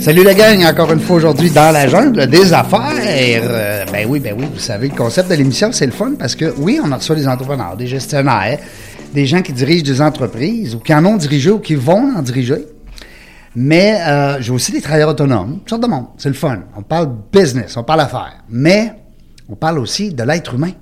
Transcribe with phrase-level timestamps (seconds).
[0.00, 2.94] Salut la gang, encore une fois aujourd'hui dans la jungle des affaires.
[3.04, 6.34] Euh, ben oui, ben oui, vous savez, le concept de l'émission, c'est le fun parce
[6.34, 8.58] que oui, on en reçoit des entrepreneurs, des gestionnaires,
[9.12, 12.22] des gens qui dirigent des entreprises ou qui en ont dirigé ou qui vont en
[12.22, 12.64] diriger.
[13.54, 16.06] Mais euh, j'ai aussi des travailleurs autonomes, toutes sortes de monde.
[16.16, 16.60] C'est le fun.
[16.78, 18.42] On parle business, on parle affaires.
[18.48, 18.94] Mais
[19.50, 20.72] on parle aussi de l'être humain.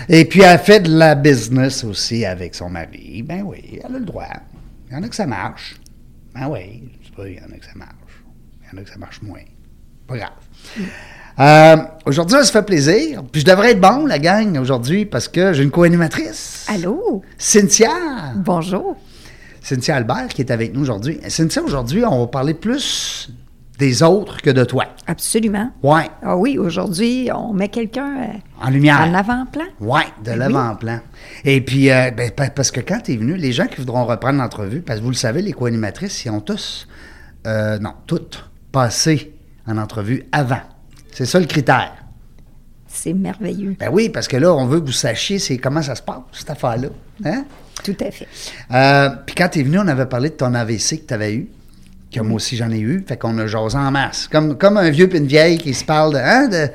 [0.10, 3.24] Et puis, elle fait de la business aussi avec son mari.
[3.24, 4.26] Ben oui, elle a le droit.
[4.90, 5.76] Il y en a que ça marche.
[6.34, 7.92] Ben oui, je sais pas, il y en a que ça marche.
[8.62, 9.40] Il y en a que ça marche moins.
[10.08, 10.88] Pas grave.
[11.40, 13.24] Euh, aujourd'hui, ça se fait plaisir.
[13.32, 16.66] Puis je devrais être bon, la gang, aujourd'hui, parce que j'ai une co-animatrice.
[16.68, 17.22] Allô?
[17.38, 18.34] Cynthia.
[18.36, 18.98] Bonjour.
[19.68, 21.20] Cynthia Albert qui est avec nous aujourd'hui.
[21.28, 23.30] Cynthia, aujourd'hui, on va parler plus
[23.78, 24.86] des autres que de toi.
[25.08, 25.70] Absolument.
[25.84, 29.02] Ouais, Ah oui, aujourd'hui, on met quelqu'un euh, en lumière.
[29.02, 29.66] en avant-plan.
[29.82, 31.00] Ouais, de Ben l'avant-plan.
[31.44, 34.06] Et puis, euh, ben, pa- parce que quand tu es venu, les gens qui voudront
[34.06, 36.88] reprendre l'entrevue, parce que vous le savez, les co-animatrices, ils ont tous,
[37.46, 39.34] euh, non, toutes, passé
[39.68, 40.62] en entrevue avant.
[41.12, 41.94] C'est ça le critère.
[42.88, 43.76] C'est merveilleux.
[43.80, 46.22] Ben oui, parce que là, on veut que vous sachiez c'est comment ça se passe,
[46.32, 46.88] cette affaire-là.
[47.26, 47.44] Hein?
[47.84, 48.28] Tout à fait.
[48.74, 51.34] Euh, puis quand tu es venu, on avait parlé de ton AVC que tu avais
[51.34, 51.48] eu,
[52.12, 54.28] que moi aussi j'en ai eu, fait qu'on a jasé en masse.
[54.32, 56.70] Comme, comme un vieux puis une vieille qui se parle de, hein, de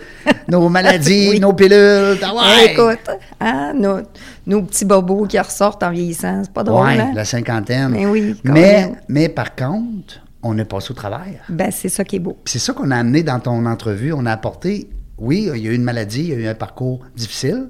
[0.49, 1.41] nos maladies, Oui.
[1.41, 2.19] nos pilules.
[2.23, 2.73] ah ouais.
[2.73, 3.11] Écoute,
[3.41, 4.01] hein, nos,
[4.47, 7.13] nos petits bobos qui ressortent en vieillissant, c'est pas drôle, Ouais, hein?
[7.15, 7.89] la cinquantaine.
[7.91, 8.97] Mais oui, quand mais, même.
[9.09, 11.41] mais par contre, on est passé au travers.
[11.49, 12.37] Ben, c'est ça qui est beau.
[12.45, 14.13] C'est ça qu'on a amené dans ton entrevue.
[14.13, 16.55] On a apporté, oui, il y a eu une maladie, il y a eu un
[16.55, 17.69] parcours difficile,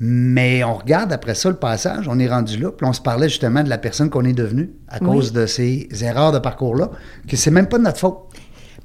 [0.00, 3.28] mais on regarde après ça le passage, on est rendu là, puis on se parlait
[3.28, 5.06] justement de la personne qu'on est devenue à Oui.
[5.08, 6.90] cause de ces erreurs de parcours-là,
[7.28, 8.18] que c'est même pas de notre faute.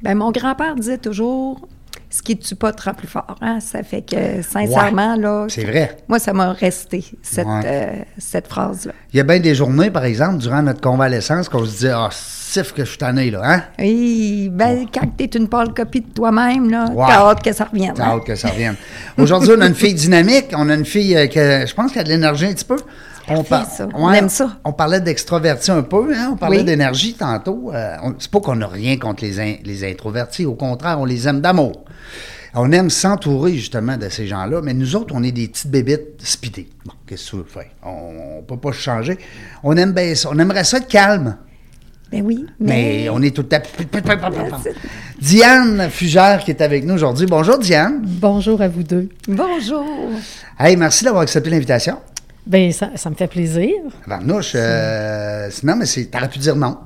[0.04, 1.68] Ben, mon grand-père disait toujours
[2.10, 3.36] ce qui ne tue pas te rend plus fort.
[3.42, 3.60] Hein?
[3.60, 5.46] Ça fait que, sincèrement, là.
[5.50, 5.98] C'est vrai.
[6.08, 7.62] Moi, ça m'a resté, cette, Ouais.
[7.66, 8.94] euh, cette phrase-là.
[9.14, 12.10] Il y a bien des journées, par exemple, durant notre convalescence, qu'on se dit Ah,
[12.12, 13.64] sif que je suis tanné, là, hein?
[13.78, 17.66] Oui, ben, quand tu es une pâle copie de toi-même, là, t'as hâte que ça
[17.66, 17.94] revienne.
[17.96, 18.18] T'as hein?
[18.18, 18.76] hâte que ça revienne.
[19.18, 22.02] Aujourd'hui, on a une fille dynamique, on a une fille euh, que je pense qu'elle
[22.02, 22.78] a de l'énergie un petit peu.
[23.30, 23.88] On, Parfait, ça.
[23.94, 24.58] On aime ça.
[24.66, 26.30] On parlait d'extroverti un peu, hein?
[26.34, 26.64] on parlait Oui.
[26.64, 27.72] d'énergie tantôt.
[27.74, 31.06] Euh, on- c'est pas qu'on n'a rien contre les, in- les introvertis, au contraire, on
[31.06, 31.86] les aime d'amour.
[32.56, 36.20] On aime s'entourer justement de ces gens-là, mais nous autres, on est des petites bébites
[36.24, 36.68] speedées.
[36.86, 37.44] Bon, qu'est-ce que tu veux?
[37.48, 37.70] Faire?
[37.84, 39.20] On ne peut pas changer.
[39.64, 40.30] On, aime bien ça.
[40.32, 41.38] on aimerait ça être calme.
[42.12, 43.60] Ben oui, Mais mais, on est tout à
[45.22, 47.28] Diane Fugère qui est avec nous aujourd'hui.
[47.28, 48.02] Bonjour Diane.
[48.04, 49.10] Bonjour à vous deux.
[49.28, 49.86] Bonjour.
[50.58, 51.98] Hey, merci d'avoir accepté l'invitation.
[52.48, 53.70] Ben ça, ça me fait plaisir.
[54.08, 56.78] Varnouche, euh, sinon, mais c'est, t'aurais pu dire non.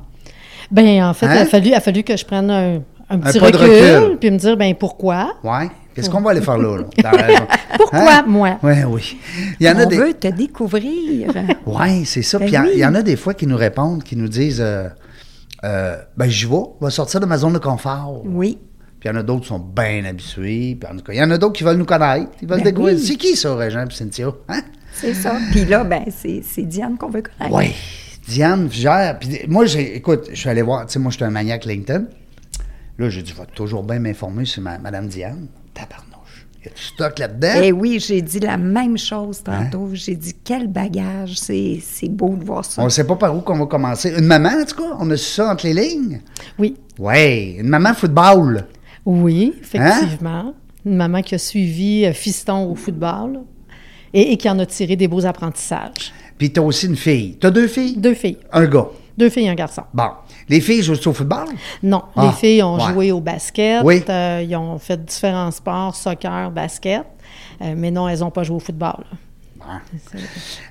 [0.72, 1.36] Ben en fait, Hein?
[1.36, 4.18] il, a fallu, il a fallu que je prenne un, un petit recul, recul.
[4.20, 5.34] puis me dire ben pourquoi?
[5.44, 5.70] Ouais.
[5.94, 6.78] Qu'est-ce qu'on va aller faire là?
[6.80, 6.84] là?
[7.04, 7.48] Dans la-
[7.78, 8.58] Pourquoi moi?
[8.64, 9.18] Oui, oui.
[9.60, 9.98] Il y en a On des.
[9.98, 11.30] veut te découvrir.
[11.68, 12.40] Oui, c'est ça.
[12.40, 12.70] Ben Puis il y en- oui.
[12.74, 14.88] il y, en a des fois qui nous répondent, qui nous disent euh,
[15.64, 18.22] euh, Ben, j'y vais, je vais sortir de ma zone de confort.
[18.26, 18.58] oui.
[19.00, 20.78] Puis il y en a d'autres qui sont bien habitués.
[20.80, 22.32] Puis en tout cas, il y en a d'autres qui veulent nous connaître.
[22.42, 22.96] Ils veulent Ben découvrir.
[22.96, 23.02] oui.
[23.06, 24.28] C'est qui ça, Régent et Cynthia?
[24.48, 24.62] Hein?
[24.96, 25.38] C'est ça.
[25.52, 27.56] Puis là, ben, c'est Diane qu'on veut connaître.
[27.56, 27.74] Oui.
[28.28, 29.18] Diane gère.
[29.20, 31.66] Puis moi, j'ai, écoute, je suis allé voir, tu sais, moi, je suis un maniaque
[31.66, 32.06] LinkedIn.
[33.00, 35.48] Là, j'ai dit, vais toujours bien m'informer sur ma, Madame Diane.
[35.74, 36.48] Tabarnouche.
[36.62, 37.60] Il y a du stock là-dedans?
[37.62, 39.88] Eh oui, j'ai dit la même chose tantôt.
[39.92, 39.96] Hein?
[39.96, 41.36] J'ai dit quel bagage.
[41.38, 42.82] C'est c'est beau de voir ça.
[42.82, 44.14] On ne sait pas par où qu'on va commencer.
[44.18, 46.22] Une maman, en tout cas, on a su ça entre les lignes?
[46.58, 48.66] Oui, Oui, une maman football.
[49.06, 49.60] oui, Hein?
[49.62, 50.54] effectivement.
[50.86, 53.40] Une maman qui a suivi euh, Fiston au football
[54.14, 56.14] et, et qui en a tiré des beaux apprentissages.
[56.38, 57.38] Puis tu as aussi une fille.
[57.40, 57.98] Tu as deux filles?
[57.98, 58.38] Deux filles.
[58.52, 58.88] Un gars.
[59.18, 59.84] Deux filles et un garçon.
[59.94, 60.10] Bon.
[60.50, 61.46] Les filles jouent au football?
[61.84, 62.92] Non, Ah, les filles ont ouais.
[62.94, 63.84] joué au basket.
[63.84, 64.02] Oui.
[64.10, 67.04] euh, ils ont fait différents sports, soccer, basket.
[67.62, 69.04] Euh, mais non, elles n'ont pas joué au football.
[69.12, 69.18] là.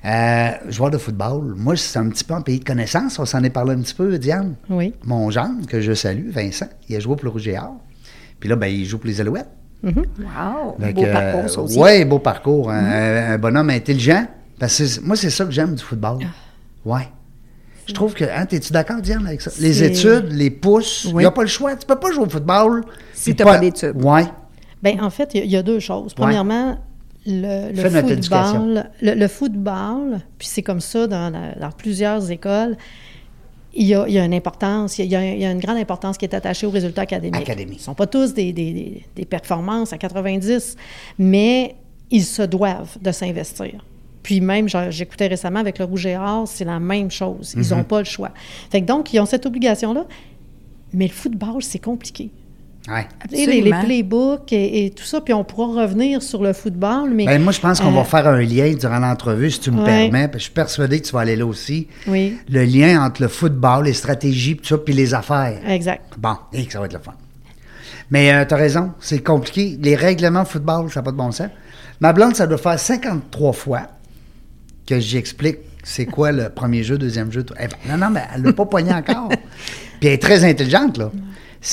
[0.05, 3.19] Euh, joueur de football, moi, c'est un petit peu un pays de connaissance.
[3.19, 4.55] On s'en est parlé un petit peu, Diane.
[4.69, 4.93] Oui.
[5.05, 7.77] Mon gendre, que je salue, Vincent, il a joué pour le Rouge et Or.
[8.41, 9.49] Puis là, ben, il joue pour les Alouettes.
[9.83, 10.77] Wow!
[10.81, 11.79] Fait beau parcours, ça aussi.
[11.79, 12.71] Oui, beau parcours.
[12.71, 14.27] Un, un bonhomme intelligent.
[14.59, 16.19] Parce que moi, c'est ça que j'aime du football.
[16.85, 17.09] Ouais.
[17.89, 18.25] Je trouve que.
[18.25, 19.51] Hein, T'es-tu d'accord, Diane, avec ça?
[19.61, 21.23] Les études, les pouces, il Oui.
[21.25, 21.75] n'y a pas le choix.
[21.75, 22.85] Tu peux pas jouer au football.
[23.13, 24.01] Si puis t'as pas d'études.
[24.03, 24.25] Ouais.
[24.83, 26.15] Ben, en fait, il y a- il y, a deux choses.
[26.15, 26.79] Premièrement,
[27.27, 32.77] le, football, le, le football, puis c'est comme ça dans, la- dans plusieurs écoles,
[33.75, 35.59] il y a, il y a une importance, il y a, il y a une
[35.61, 37.49] grande importance qui est attachée aux résultats académiques.
[37.49, 40.77] Ils ne sont pas tous des, des- des- des performances à 90,
[41.19, 41.75] mais
[42.11, 43.85] ils se doivent de s'investir.
[44.23, 47.55] Puis même, j'écoutais récemment avec le Rouge et Or, c'est la même chose.
[47.57, 47.79] Ils Mhm.
[47.79, 48.31] n'ont pas le choix.
[48.71, 50.05] Fait que donc, ils ont cette obligation-là.
[50.93, 52.29] Mais le football, c'est compliqué.
[52.89, 53.07] Ouais.
[53.31, 57.27] Les, les playbooks et, et tout ça, puis on pourra revenir sur le football, mais...
[57.27, 59.79] Ben, moi, je pense qu'on Euh, va faire un lien durant l'entrevue, si tu me
[59.81, 59.85] Ouais.
[60.11, 60.27] permets.
[60.29, 61.87] Puis je suis persuadé que tu vas aller là aussi.
[62.09, 65.61] Oui, Le lien entre le football, les stratégies, puis tout ça, puis les affaires.
[65.69, 66.15] exact.
[66.19, 67.15] Bon, et que ça va être le fun.
[68.11, 69.79] Mais tu as raison, c'est compliqué.
[69.81, 71.49] Les règlements de football, ça n'a pas de bon sens.
[72.01, 73.83] Ma blonde, ça doit faire 53 fois
[74.87, 77.45] que j'explique c'est quoi le premier jeu, deuxième jeu.
[77.45, 77.55] tout.
[77.57, 79.29] Elle va, non, non, mais elle l'a pas poigné encore.
[80.01, 81.11] Puis elle est très intelligente, là.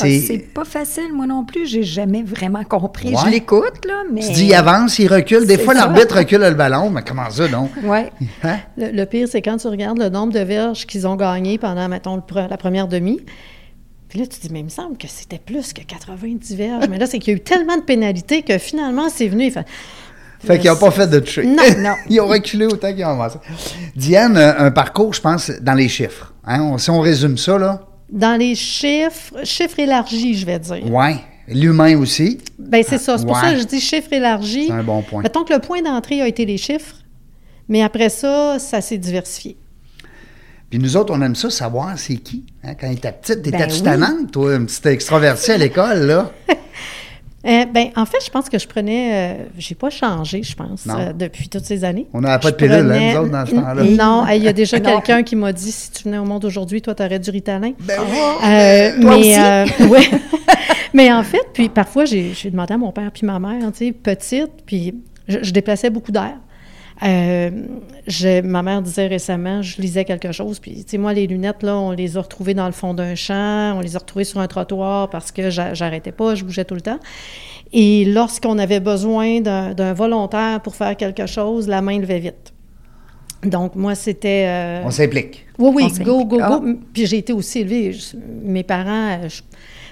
[0.02, 1.66] Ah, C'est pas facile, moi non plus.
[1.66, 3.10] J'ai jamais vraiment compris.
[3.10, 3.22] Ouais.
[3.26, 4.22] Je l'écoute, là, mais.
[4.22, 5.48] Tu dis, il avance, il recule.
[5.48, 6.90] Des fois, l'arbitre recule le ballon.
[6.92, 7.70] Mais comment ça, non?
[7.84, 8.12] Ouais.
[8.44, 8.58] Hein?
[8.78, 11.88] Le, le pire, c'est quand tu regardes le nombre de verges qu'ils ont gagné pendant,
[11.90, 13.20] mettons, le pre- la première demi.
[14.10, 16.86] Puis là, tu te dis, mais il me semble que c'était plus que 90 verges.
[16.90, 19.46] mais là, c'est qu'il y a eu tellement de pénalités que finalement, c'est venu.
[19.46, 19.66] il fait-
[20.40, 21.46] Fait qu'ils n'ont pas fait de toucher.
[21.46, 21.94] Non, non.
[22.10, 23.40] Ils ont reculé autant qu'ils ont avancé.
[23.96, 26.34] Diane, un parcours, je pense, dans les chiffres.
[26.46, 26.62] Hein?
[26.62, 30.86] On- si on résume ça, là, Dans les chiffres, chiffres élargis, je vais dire.
[30.92, 31.16] ouais.
[31.52, 33.18] L'humain aussi, Ben c'est ça.
[33.18, 33.42] C'est pour Ouais.
[33.42, 34.68] ça que je dis chiffres élargis.
[34.68, 35.24] c'est un bon point.
[35.24, 36.98] Mettons que le point d'entrée a été les chiffres,
[37.68, 39.58] mais après ça, ça s'est diversifié.
[40.70, 42.46] Puis nous autres, on aime ça, savoir c'est qui.
[42.64, 42.76] Hein?
[42.80, 44.28] Quand t'étais petite, t'étais-tu Ben oui.
[44.32, 46.32] toi, une petite extravertie à l'école, là?
[47.48, 49.12] Euh, ben, en fait, je pense que je prenais.
[49.14, 52.06] euh, j'ai pas changé, je pense, euh, depuis toutes ces années.
[52.14, 53.84] On n'avait pas Je de pilule, hein, nous autres, dans ce temps-là.
[53.84, 56.82] Non, il y a déjà quelqu'un qui m'a dit si tu venais au monde aujourd'hui,
[56.82, 57.72] toi, tu aurais du Ritalin.
[57.80, 58.00] Ben
[58.44, 59.40] Euh, Toi mais, aussi?
[59.40, 60.10] euh, ouais.
[60.94, 63.86] mais en fait, puis parfois, j'ai j'ai demandé à mon père puis ma mère, tu
[63.86, 64.96] sais, petite, puis
[65.28, 66.34] je, je déplaçais beaucoup d'air.
[67.02, 67.52] Euh,
[68.44, 71.78] ma mère disait récemment, je lisais quelque chose, puis tu sais, moi, les lunettes, là,
[71.78, 74.48] on les a retrouvées dans le fond d'un champ, on les a retrouvées sur un
[74.48, 77.00] trottoir parce que j'a- j'arrêtais pas, je bougeais tout le temps.
[77.72, 82.54] Et lorsqu'on avait besoin d'un volontaire pour faire quelque chose, la main levait vite.
[83.46, 84.46] Donc, moi, c'était...
[84.48, 85.46] euh, On s'implique.
[85.58, 86.28] oui, oui, On go, s'implique.
[86.28, 86.60] go, Ah.
[86.62, 86.66] go.
[86.94, 87.94] Puis j'ai été aussi élevée.
[87.94, 89.42] je- mes parents, euh, je-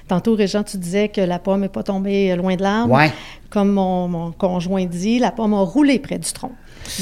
[0.09, 2.93] tantôt, Régent, tu disais que la pomme n'est pas tombée loin de l'arbre.
[2.93, 3.11] Ouais.
[3.49, 6.51] Comme mon, mon conjoint dit, la pomme a roulé près du tronc.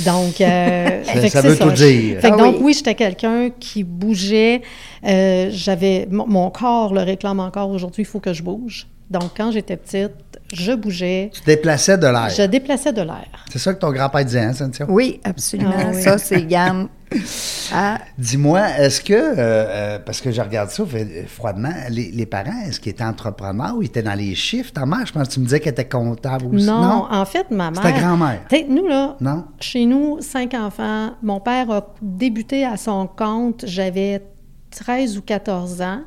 [0.06, 2.20] Donc, euh, Ça- ça veut tout dire.
[2.22, 2.62] Fait que Ah donc, oui.
[2.64, 4.62] oui, j'étais quelqu'un qui bougeait.
[5.06, 8.88] Euh, j'avais mon, mon corps le réclame encore aujourd'hui, il faut que je bouge.
[9.10, 10.12] Donc, quand j'étais petite,
[10.54, 12.30] je bougeais, Tu déplaçais de l'air.
[12.30, 13.28] je déplaçais de l'air.
[13.52, 14.86] C'est ça que ton grand-père disait, hein, Cynthia?
[14.90, 15.74] Oui, absolument.
[15.78, 16.02] Ah oui.
[16.02, 16.88] Ça, c'est Yann.
[17.74, 22.25] Ah, Dis-moi, est-ce que, euh, euh, parce que je regarde ça euh, froidement, les, les
[22.25, 24.72] parents, est-ce qu'ils étaient entrepreneurs ou ils étaient dans les chiffres?
[24.74, 26.66] Ta mère, je pense que tu me disais qu'elle était comptable aussi.
[26.66, 27.82] Non, en fait, ma mère.
[27.84, 28.42] C'est ta grand-mère.
[28.70, 29.46] Nous, là, Non?
[29.60, 31.12] Chez nous, cinq enfants.
[31.24, 34.22] Mon père a débuté à son compte, j'avais
[34.72, 36.02] 13 ou 14 ans.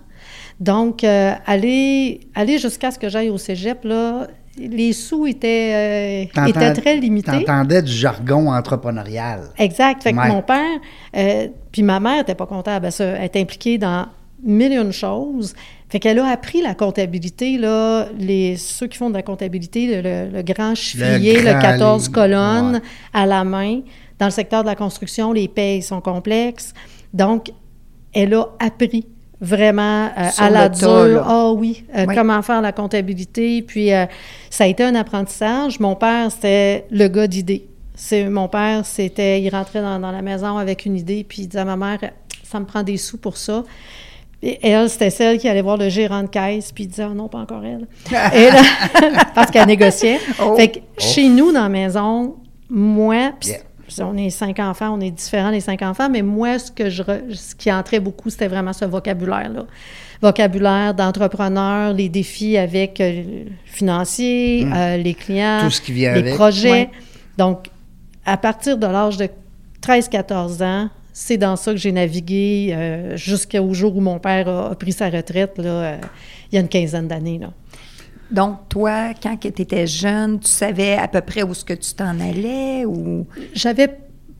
[0.60, 4.26] Donc, euh, aller, aller jusqu'à ce que j'aille au cégep, là,
[4.58, 7.44] les sous étaient, euh, étaient très limités.
[7.44, 9.42] T'entendais du jargon entrepreneurial.
[9.56, 10.02] Exact.
[10.02, 10.28] Fait que Ouais.
[10.28, 10.80] mon père,
[11.16, 12.86] euh, puis ma mère n'était pas comptable.
[12.86, 14.06] Elle, elle est impliquée dans
[14.42, 15.54] mille et une choses.
[15.88, 20.28] Fait qu'elle a appris la comptabilité, là, les, ceux qui font de la comptabilité, le,
[20.30, 22.80] le grand chiffrier, le, grand 14 livre, colonnes ouais.
[23.14, 23.80] à la main.
[24.18, 26.74] Dans le secteur de la construction, les payes sont complexes.
[27.14, 27.52] Donc,
[28.12, 29.06] elle a appris
[29.40, 31.22] vraiment euh, à la dure.
[31.26, 32.14] Ah oui, euh, Oui.
[32.14, 33.62] comment faire la comptabilité.
[33.62, 34.06] Puis, euh,
[34.50, 35.78] ça a été un apprentissage.
[35.80, 37.66] Mon père, c'était le gars d'idées.
[37.94, 41.48] C'est, mon père, c'était, il rentrait dans, dans la maison avec une idée, puis il
[41.48, 41.98] disait à ma mère,
[42.44, 43.64] ça me prend des sous pour ça.
[44.40, 47.14] Et elle, c'était celle qui allait voir le gérant de caisse, puis il disait, Ah
[47.14, 47.88] non, pas encore elle.
[48.32, 48.62] Et là,
[49.34, 50.20] parce qu'elle négociait.
[50.40, 50.54] Oh.
[50.54, 52.36] Fait que chez nous, dans la maison,
[52.70, 53.58] moi, puis Yeah.
[54.00, 57.02] On est cinq enfants, on est différents les cinq enfants, mais moi, ce, que je
[57.02, 59.64] re- ce qui entrait beaucoup, c'était vraiment ce vocabulaire-là.
[60.20, 65.60] Vocabulaire d'entrepreneur, les défis avec euh, financiers, euh, les clients.
[65.62, 66.34] Tout ce qui vient les avec.
[66.34, 66.70] projets.
[66.70, 66.90] Ouais.
[67.36, 67.66] Donc,
[68.26, 69.28] à partir de l'âge de
[69.82, 74.70] 13-14 ans, c'est dans ça que j'ai navigué euh, jusqu'au jour où mon père a,
[74.70, 75.96] a pris sa retraite, là, euh,
[76.50, 77.38] il y a une quinzaine d'années.
[77.38, 77.50] là.
[78.30, 81.94] Donc, toi, quand tu étais jeune, tu savais à peu près où est-ce que tu
[81.94, 83.26] t'en allais ou...
[83.54, 83.88] J'avais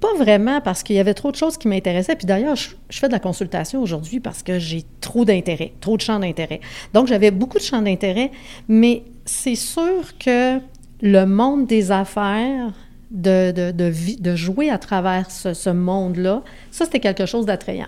[0.01, 2.17] pas vraiment parce qu'il y avait trop de choses qui m'intéressaient.
[2.17, 6.03] Puis d'ailleurs, je, fais de la consultation aujourd'hui parce que j'ai trop d'intérêt, trop de
[6.03, 6.61] champs d'intérêt.
[6.95, 8.31] Donc, j'avais beaucoup de champs d'intérêt,
[8.69, 10.59] mais c'est sûr que
[11.01, 12.73] le monde des affaires,
[13.11, 13.73] de, de,
[14.21, 17.87] de jouer à travers ce, ce monde-là, ça, c'était quelque chose d'attrayant.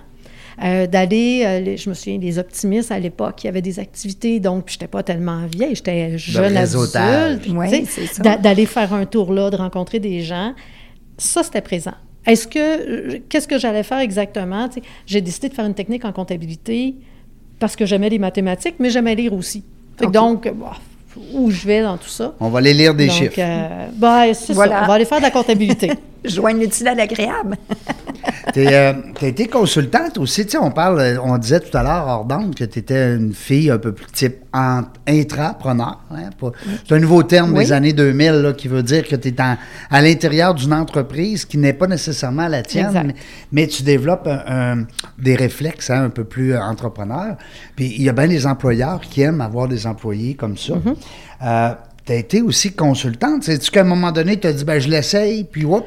[0.63, 4.41] Euh, d'aller, euh, je me souviens des optimistes à l'époque, il y avait des activités,
[4.41, 7.47] donc je n'étais pas tellement vieille, j'étais jeune adulte.
[7.51, 8.23] Oui, tu sais, c'est ça.
[8.23, 10.53] d'a- D'aller faire un tour là, de rencontrer des gens,
[11.17, 11.95] ça, c'était présent.
[12.27, 14.69] Est-ce que, euh, qu'est-ce que j'allais faire exactement?
[15.07, 16.95] J'ai décidé de faire une technique en comptabilité
[17.59, 19.65] parce que j'aimais les mathématiques, mais j'aimais lire aussi.
[20.13, 20.73] Donc, bah,
[21.33, 22.35] où je vais dans tout ça?
[22.39, 23.35] On va aller lire des Donc, chiffres.
[23.39, 24.81] euh, ben, c'est Voilà.
[24.81, 24.85] ça.
[24.85, 25.91] On va aller faire de la comptabilité.
[26.25, 27.57] Joindre l'utile à l'agréable.
[28.53, 30.45] Tu as été consultante aussi.
[30.45, 33.15] Tu sais, on parle, euh, on disait tout à l'heure hors d'onde que tu étais
[33.15, 36.01] une fille un peu plus type en- intrapreneur.
[36.11, 36.31] hein,
[36.89, 37.65] C'est un nouveau terme Oui.
[37.65, 41.59] des années 2000 là, qui veut dire que tu es à l'intérieur d'une entreprise qui
[41.59, 43.15] n'est pas nécessairement la tienne, mais,
[43.53, 44.87] mais tu développes un- un-
[45.19, 47.37] des réflexes hein, un peu plus euh, entrepreneurs.
[47.77, 50.75] Puis il y a bien des employeurs qui aiment avoir des employés comme ça.
[50.75, 51.77] Mm-hmm.
[52.07, 53.45] tu as été aussi consultante.
[53.45, 55.87] Sais-tu qu'à un moment donné, tu as dit, ben, je l'essaye, puis hop,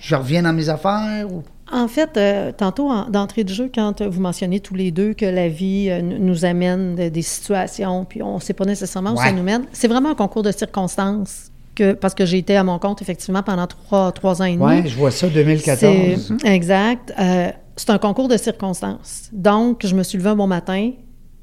[0.00, 1.26] je reviens dans mes affaires?
[1.32, 1.42] ou-
[1.72, 5.14] En fait, euh, tantôt, en- d'entrée de jeu, quand euh, vous mentionnez tous les deux
[5.14, 9.12] que la vie euh, nous amène de- des situations, puis on ne sait pas nécessairement
[9.12, 9.32] où ça Ouais.
[9.32, 11.46] nous mène, c'est vraiment un concours de circonstances.
[11.76, 14.64] Que, parce que j'ai été à mon compte, effectivement, pendant trois, trois ans et demi.
[14.82, 16.26] Oui, je vois ça, 2014.
[16.40, 17.14] C'est- Exact.
[17.18, 19.30] Euh, c'est un concours de circonstances.
[19.32, 20.90] Donc, je me suis levée un bon matin,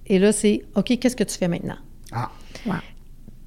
[0.05, 1.77] et là, c'est OK, qu'est-ce que tu fais maintenant?
[2.11, 2.29] Ah,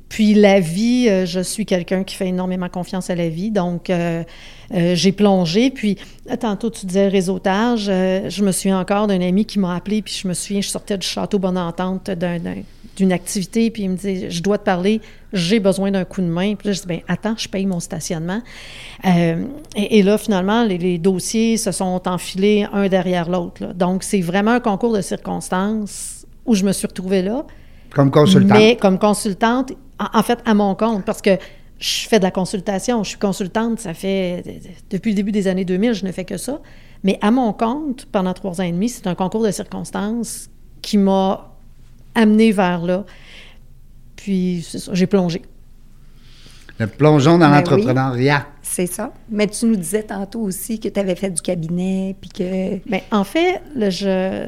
[0.09, 3.91] Puis la vie, je suis quelqu'un qui fait énormément confiance à la vie, donc
[4.75, 5.71] euh, j'ai plongé.
[5.71, 5.97] Puis
[6.41, 10.15] tantôt tu disais réseautage, euh, je me souviens encore d'un ami qui m'a appelé, puis
[10.23, 12.63] je me souviens, je sortais du château Bonne Entente d'un- d'un-
[12.97, 15.01] d'une activité, puis il me dit je dois te parler,
[15.33, 16.55] j'ai besoin d'un coup de main.
[16.55, 18.43] Puis là, je dis ben attends, je paye mon stationnement.
[19.07, 19.45] Euh,
[19.77, 23.73] et, et là finalement, les, les dossiers se sont enfilés un derrière l'autre.
[23.75, 27.45] Donc c'est vraiment un concours de circonstances où je me suis retrouvée là.
[27.95, 28.59] comme consultante.
[28.59, 31.39] Mais comme consultante, en, en fait, à mon compte, parce que
[31.81, 34.61] je fais de la consultation, je suis consultante, ça fait
[34.91, 36.61] depuis le début des années 2000, je ne fais que ça.
[37.03, 40.51] Mais à mon compte, pendant trois ans et demi, c'est un concours de circonstances
[40.83, 41.57] qui m'a
[42.15, 43.05] amené vers là.
[44.17, 45.41] Puis, c'est ça, j'ai plongé.
[46.79, 48.47] Le plongeon dans Ben l'entrepreneuriat.
[48.63, 49.13] C'est ça.
[49.31, 52.77] Mais tu nous disais tantôt aussi que tu avais fait du cabinet, puis que...
[52.89, 54.47] Bien, en fait, le- je,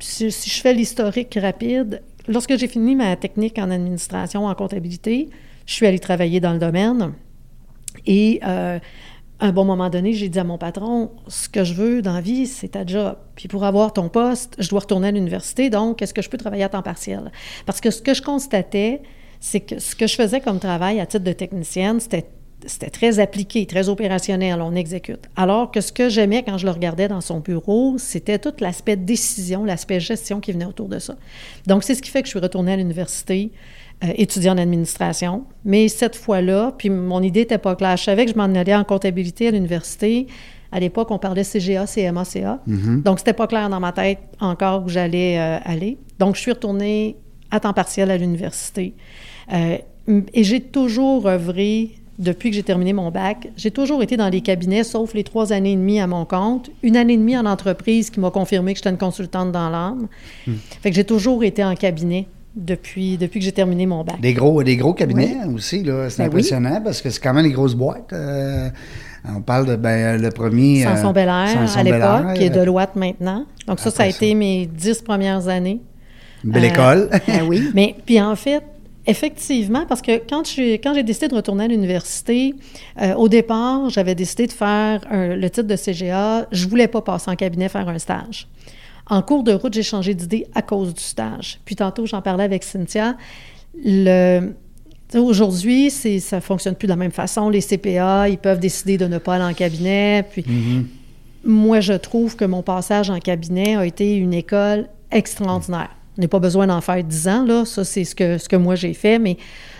[0.00, 5.28] si, si je fais l'historique rapide, lorsque j'ai fini ma technique en administration, en comptabilité,
[5.72, 7.14] je suis allée travailler dans le domaine.
[8.04, 8.78] Et euh,
[9.40, 12.12] à un bon moment donné, j'ai dit à mon patron, ce que je veux dans
[12.12, 13.16] la vie, c'est ta job.
[13.36, 16.36] Puis pour avoir ton poste, je dois retourner à l'université, donc est-ce que je peux
[16.36, 17.32] travailler à temps partiel?
[17.64, 19.00] Parce que ce que je constatais,
[19.40, 22.26] c'est que ce que je faisais comme travail à titre de technicienne, c'était
[22.66, 25.28] c'était très appliqué, très opérationnel, on exécute.
[25.34, 28.96] Alors que ce que j'aimais quand je le regardais dans son bureau, c'était tout l'aspect
[28.96, 31.16] décision, l'aspect gestion qui venait autour de ça.
[31.66, 33.81] Donc, c'est ce qui fait que je suis retournée à l'université, euh,
[34.16, 35.44] étudier en administration.
[35.64, 37.96] Mais cette fois-là, puis mon idée n'était pas claire.
[37.96, 40.26] Je savais que je m'en allais en comptabilité à l'université.
[40.72, 42.60] À l'époque, on parlait CGA, CMA, CA.
[42.66, 45.98] Donc, c'était pas clair dans ma tête encore où j'allais euh, aller.
[46.18, 47.16] Donc, je suis retournée
[47.50, 48.94] à temps partiel à l'université.
[49.52, 49.76] Euh,
[50.32, 54.42] et j'ai toujours œuvré depuis que j'ai terminé mon bac, j'ai toujours été dans les
[54.42, 56.70] cabinets, sauf les trois années et demie à mon compte.
[56.82, 60.08] Une année et demie en entreprise qui m'a confirmé que j'étais une consultante dans l'âme.
[60.82, 64.20] Fait que j'ai toujours été en cabinet depuis, depuis que j'ai terminé mon bac.
[64.20, 66.10] Des gros, des gros cabinets aussi, là.
[66.10, 66.28] C'est Ben oui.
[66.28, 68.12] impressionnant parce que c'est quand même des grosses boîtes.
[68.12, 68.68] euh,
[69.36, 70.84] on parle de ben, le premier.
[70.84, 73.46] euh, Samson Belair Samson à l'époque, qui est euh, Deloitte maintenant.
[73.66, 74.16] Donc ça, ça a ça.
[74.16, 75.80] été mes dix premières années.
[76.44, 77.10] Une belle Euh, école.
[77.28, 77.70] Ben oui.
[77.74, 78.62] Mais puis en fait,
[79.06, 82.54] effectivement, parce que quand j'ai quand j'ai décidé de retourner à l'université,
[83.00, 86.46] euh, au départ, j'avais décidé de faire un- le titre de CGA.
[86.50, 88.48] Je voulais pas passer en cabinet faire un stage.
[89.12, 91.60] En cours de route, j'ai changé d'idée à cause du stage.
[91.66, 93.14] Puis tantôt, j'en parlais avec Cynthia.
[93.84, 94.54] Le,
[95.14, 97.50] Aujourd'hui, ça ne fonctionne plus de la même façon.
[97.50, 100.24] Les CPA, ils peuvent décider de ne pas aller en cabinet.
[100.30, 100.46] Puis
[101.44, 105.90] moi, je trouve que mon passage en cabinet a été une école extraordinaire.
[106.16, 107.66] On n'a pas besoin d'en faire 10 ans, là.
[107.66, 109.18] Ça, c'est ce que, ce que moi j'ai fait.
[109.18, 109.36] Mais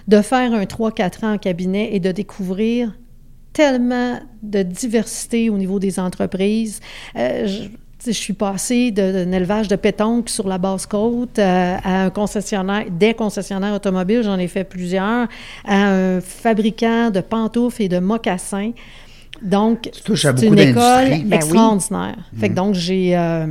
[0.08, 2.92] de faire un 3-4 ans en cabinet et de découvrir
[3.54, 6.80] tellement de diversité au niveau des entreprises.
[7.16, 7.68] Euh, je,
[8.06, 12.84] je suis passée d'un élevage de pétanque sur la basse côte euh, à un concessionnaire,
[12.90, 15.28] des concessionnaires automobiles, j'en ai fait plusieurs,
[15.64, 18.72] à un fabricant de pantoufles et de mocassins.
[19.40, 21.08] Donc, c'est une école.
[21.08, 21.28] Ben oui.
[21.34, 22.16] extraordinaire.
[22.38, 23.16] Fait que donc, j'ai...
[23.16, 23.46] euh,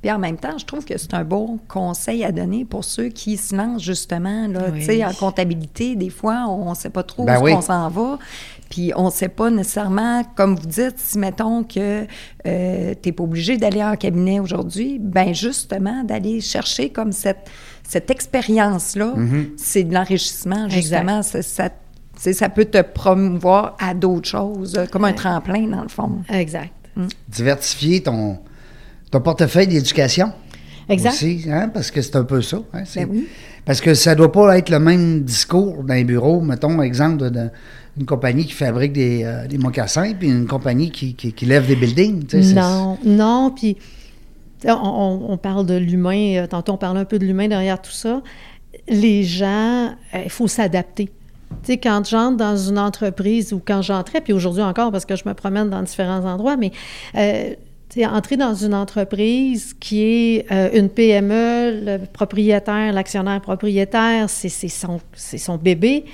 [0.00, 3.08] Puis en même temps, je trouve que c'est un bon conseil à donner pour ceux
[3.08, 4.80] qui se lancent justement, là, Oui.
[4.80, 5.96] tu sais, en comptabilité.
[5.96, 7.52] Des fois, on ne sait pas trop Ben où oui.
[7.52, 8.18] on s'en va.
[8.74, 12.06] Puis on ne sait pas nécessairement, comme vous dites, si mettons que
[12.44, 17.48] euh, tu n'es pas obligé d'aller en cabinet aujourd'hui, ben justement, d'aller chercher comme cette,
[17.86, 19.44] cette expérience-là, Mm-hmm.
[19.56, 21.22] c'est de l'enrichissement, justement.
[21.22, 21.40] Ça,
[22.32, 26.10] ça, peut te promouvoir à d'autres choses, euh, comme un tremplin, dans le fond.
[26.28, 26.72] exact.
[27.28, 28.38] Diversifier ton,
[29.12, 30.32] ton portefeuille d'éducation.
[30.88, 31.10] Exact.
[31.12, 32.58] Aussi, hein, parce que c'est un peu ça.
[32.72, 33.28] hein, c'est- Ben oui.
[33.64, 36.40] Parce que ça doit pas être le même discours dans les bureaux.
[36.42, 37.50] Mettons, exemple, de-
[37.96, 41.66] d'une compagnie qui fabrique des, euh, des mocassins, puis une compagnie qui, qui, qui lève
[41.66, 42.24] des buildings.
[42.54, 43.76] Non, non, puis
[44.66, 47.90] on, on- parle de l'humain, euh, tantôt on parlait un peu de l'humain derrière tout
[47.92, 48.22] ça.
[48.88, 51.06] Les gens, euh, il faut s'adapter.
[51.62, 55.14] Tu sais, quand j'entre dans une entreprise ou quand j'entrais, puis aujourd'hui encore parce que
[55.14, 56.72] je me promène dans différents endroits, mais
[57.16, 57.54] euh,
[58.10, 60.46] entrer dans une entreprise qui est
[60.76, 66.04] une PME, le propriétaire, l'actionnaire propriétaire, c'est son, c'est son bébé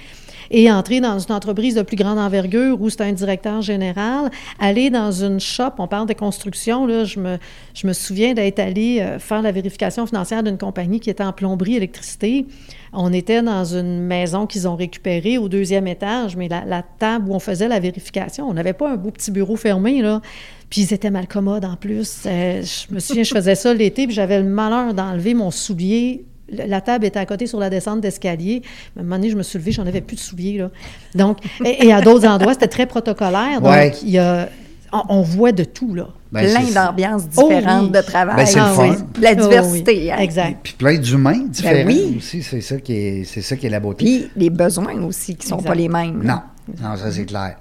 [0.51, 4.91] et entrer dans une entreprise de plus grande envergure où c'est un directeur général, aller
[4.91, 7.39] dans une shop, on parle de construction, là, je, me,
[7.75, 11.33] je me souviens d'être allé euh, faire la vérification financière d'une compagnie qui était en
[11.33, 12.47] plomberie électricité.
[12.93, 17.35] On était dans une maison qu'ils ont récupérée au deuxième étage, mais la, table où
[17.35, 20.21] on faisait la vérification, on n'avait pas un beau petit bureau fermé, là.
[20.69, 22.23] Puis ils étaient mal commodes en plus.
[22.27, 26.25] Euh, je me souviens, je faisais ça l'été, puis j'avais le malheur d'enlever mon soulier
[26.53, 28.63] la table était à côté sur la descente d'escalier.
[28.97, 30.59] À un moment donné, je me suis levée, j'en avais plus de souliers.
[30.59, 30.71] Là.
[31.15, 33.61] Donc, et, et à d'autres endroits, c'était très protocolaire.
[33.61, 33.93] Donc, Ouais.
[34.03, 34.49] il y a,
[34.93, 36.09] on, on voit de tout, là.
[36.33, 37.91] Ben, plein d'ambiances Oh différentes oui.
[37.91, 38.37] de travail.
[38.37, 38.89] Ben, c'est le Ah oui.
[39.21, 39.43] La Oh oui.
[39.43, 40.13] diversité.
[40.13, 40.19] hein.
[40.19, 40.59] Exact.
[40.63, 42.15] Puis plein d'humains différents Ben oui.
[42.19, 42.43] aussi.
[42.43, 44.05] C'est ça, qui est, c'est ça qui est la beauté.
[44.05, 45.69] Puis les besoins aussi qui sont Exact.
[45.69, 46.23] pas les mêmes.
[46.23, 46.39] Non,
[46.81, 47.57] non, ça c'est clair.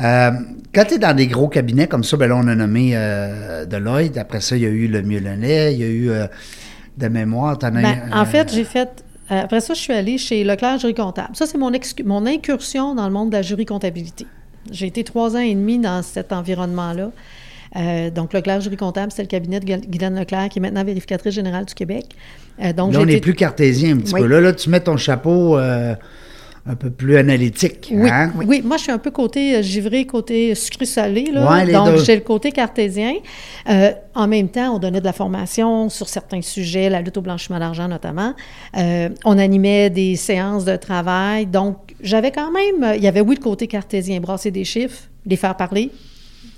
[0.00, 0.30] Euh,
[0.74, 3.66] quand tu es dans des gros cabinets comme ça, ben là, on a nommé euh,
[3.66, 4.16] Deloitte.
[4.16, 6.26] Après ça, il y a eu le Mieux-Lenay, il y a eu euh,
[6.96, 7.58] de mémoire.
[7.58, 9.04] t'en as Ben, eu, en fait, j'ai fait.
[9.30, 11.34] euh, Après ça, je suis allée chez Leclerc Jury Comptable.
[11.34, 11.70] Ça, c'est mon,
[12.04, 14.26] mon incursion dans le monde de la jury comptabilité.
[14.70, 17.10] J'ai été trois ans et demi dans cet environnement-là.
[17.76, 20.84] Euh, donc, Leclerc Jury Comptable, c'est le cabinet de Gu- Guylaine Leclerc, qui est maintenant
[20.84, 22.06] vérificatrice générale du Québec.
[22.62, 24.20] Euh, donc, Là, on est plus cartésien un petit Oui.
[24.22, 24.26] peu.
[24.26, 25.94] Là, là, tu mets ton chapeau euh,
[26.68, 27.88] un peu plus analytique.
[27.92, 28.32] Oui, hein?
[28.44, 31.30] oui, moi je suis un peu côté euh, givré, côté sucré-salé.
[31.34, 33.14] Ouais, Donc j'ai le côté cartésien.
[33.68, 37.20] Euh, en même temps, on donnait de la formation sur certains sujets, la lutte au
[37.22, 38.34] blanchiment d'argent notamment.
[38.76, 41.46] Euh, on animait des séances de travail.
[41.46, 45.36] Donc j'avais quand même, il y avait oui le côté cartésien, brasser des chiffres, les
[45.36, 45.90] faire parler.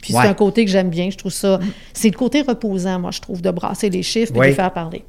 [0.01, 0.23] Puis Ouais.
[0.23, 1.11] c'est un côté que j'aime bien.
[1.11, 1.59] Je trouve ça,
[1.93, 4.47] c'est le côté reposant, moi je trouve, de brasser les chiffres et de Oui.
[4.49, 5.05] les faire parler.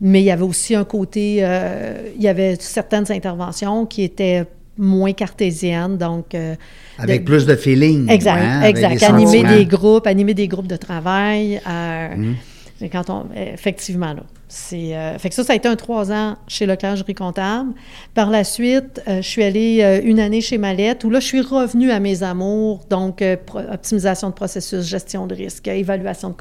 [0.00, 4.44] Mais il y avait aussi un côté, euh, il y avait certaines interventions qui étaient
[4.78, 6.34] moins cartésiennes, donc...
[6.34, 6.54] euh,
[6.98, 8.10] Avec de- plus de feeling.
[8.10, 9.02] Exact, hein, exact.
[9.04, 9.56] Animer sentiments.
[9.56, 11.60] des groupes, animer des groupes de travail.
[11.66, 12.34] euh, Mm.
[12.78, 14.22] c'est Quand on, effectivement, là.
[14.48, 17.70] C'est, euh, fait que ça, ça a été un trois ans chez Leclerc Jury Comptable.
[18.14, 21.26] Par la suite, euh, je suis allée euh, une année chez Mallette, où là, je
[21.26, 23.24] suis revenue à mes amours, donc
[23.72, 26.34] optimisation de processus, gestion de risque, évaluation de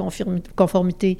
[0.55, 1.17] conformité,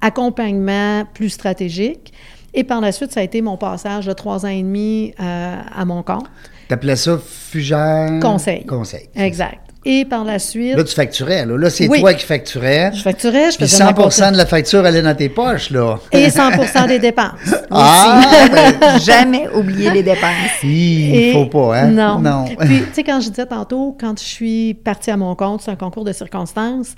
[0.00, 2.12] accompagnement plus stratégique.
[2.54, 5.56] Et par la suite, ça a été mon passage de trois ans et demi euh,
[5.76, 6.26] à mon compte.
[6.68, 8.20] T'appelais ça Fugère...
[8.22, 8.64] Conseil.
[8.64, 9.08] Conseil.
[9.16, 9.58] Exact.
[9.86, 11.44] Et par la suite, Là, tu facturais.
[11.44, 12.00] Là, là c'est Oui.
[12.00, 12.90] toi qui facturais.
[12.94, 15.98] je facturais, je Puis faisais 100 de la facture allait dans tes poches, là.
[16.10, 17.32] et 100 des dépenses.
[17.70, 18.22] Ah!
[18.80, 20.62] Ben, jamais oublier les dépenses.
[20.62, 21.88] Il faut pas, hein?
[21.88, 22.18] Non.
[22.20, 22.44] Non.
[22.60, 25.72] Puis, tu sais, quand je disais tantôt, quand je suis partie à mon compte, c'est
[25.72, 26.94] un concours de circonstances.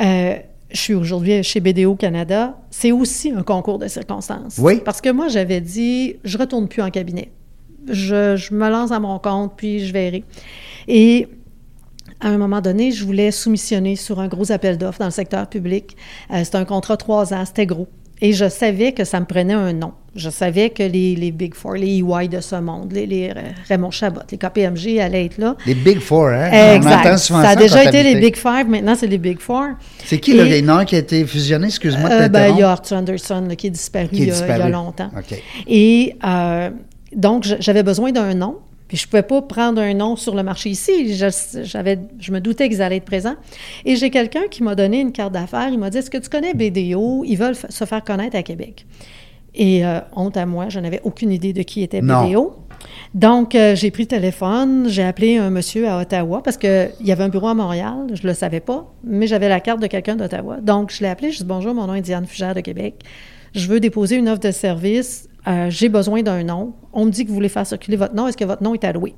[0.00, 0.34] euh,
[0.72, 2.58] je suis aujourd'hui chez BDO Canada.
[2.70, 4.58] C'est aussi un concours de circonstances.
[4.58, 4.80] Oui.
[4.84, 7.30] Parce que moi, j'avais dit, je retourne plus en cabinet.
[7.88, 10.24] Je, je me lance à mon compte, puis je verrai.
[10.88, 11.28] Et
[12.20, 15.48] à un moment donné, je voulais soumissionner sur un gros appel d'offres dans le secteur
[15.48, 15.96] public.
[16.30, 17.88] Euh, c'était un contrat trois ans, c'était gros.
[18.20, 19.92] Et je savais que ça me prenait un nom.
[20.14, 23.32] Je savais que les, les Big Four, les EY de ce monde, les, les
[23.68, 25.56] Raymond Chabot, les KPMG allaient être là.
[25.66, 26.50] Les Big Four, hein?
[26.52, 27.06] On Exact.
[27.06, 28.16] entend souvent ça a déjà été les.
[28.20, 29.68] Big Five, maintenant c'est les Big Four.
[30.04, 30.44] C'est qui, là?
[30.44, 33.44] A un qui a été fusionné, excuse-moi de Euh, ben, il y a Arthur Anderson
[33.48, 34.70] là, qui est disparu, Qui est il, y a, il y a disparu.
[34.72, 35.10] longtemps.
[35.16, 35.42] OK.
[35.66, 36.70] Et euh,
[37.16, 38.56] donc, j'avais besoin d'un nom.
[38.88, 41.16] Puis je ne pouvais pas prendre un nom sur le marché ici.
[41.16, 41.26] Je,
[41.64, 43.36] j'avais, je me doutais qu'ils allaient être présents.
[43.86, 45.70] Et j'ai quelqu'un qui m'a donné une carte d'affaires.
[45.72, 48.42] Il m'a dit Est-ce que tu connais BDO Ils veulent f- se faire connaître à
[48.42, 48.84] Québec.
[49.54, 52.00] Et euh, honte à moi, je n'avais aucune idée de qui était.
[52.00, 52.56] BDO.
[53.14, 57.12] Donc, euh, j'ai pris le téléphone, j'ai appelé un monsieur à Ottawa parce qu'il y
[57.12, 59.86] avait un bureau à Montréal, je ne le savais pas, mais j'avais la carte de
[59.86, 60.60] quelqu'un d'Ottawa.
[60.60, 62.60] Donc, je l'ai appelé, je lui ai dit Bonjour, mon nom est Diane Fugère de
[62.60, 63.04] Québec.
[63.54, 65.28] Je veux déposer une offre de service.
[65.46, 66.72] Euh, j'ai besoin d'un nom.
[66.92, 68.28] On me dit que vous voulez faire circuler votre nom.
[68.28, 69.14] Est-ce que votre nom est alloué?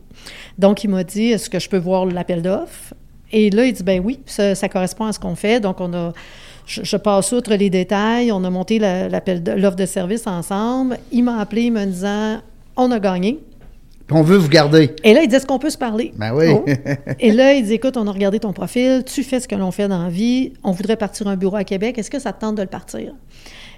[0.59, 2.95] Donc, il m'a dit Est-ce que je peux voir l'appel d'offres?
[3.33, 5.59] Et là, il dit, ben oui, ça, ça correspond à ce qu'on fait.
[5.59, 6.13] Donc, on a,
[6.67, 8.33] je, je passe outre les détails.
[8.33, 10.99] On a monté l'appel l'offre de service ensemble.
[11.13, 12.39] Il m'a appelé me disant,
[12.77, 13.41] on a gagné.
[14.07, 14.95] Puis on veut vous garder.
[15.03, 16.13] Et là, il dit, est-ce qu'on peut se parler?
[16.17, 16.47] Ben oui.
[16.51, 16.65] Oh.
[17.19, 19.71] Et là, il dit, écoute, on a regardé ton profil, tu fais ce que l'on
[19.71, 22.41] fait dans la vie, on voudrait partir un bureau à Québec, est-ce que ça te
[22.41, 23.15] tente de le partir?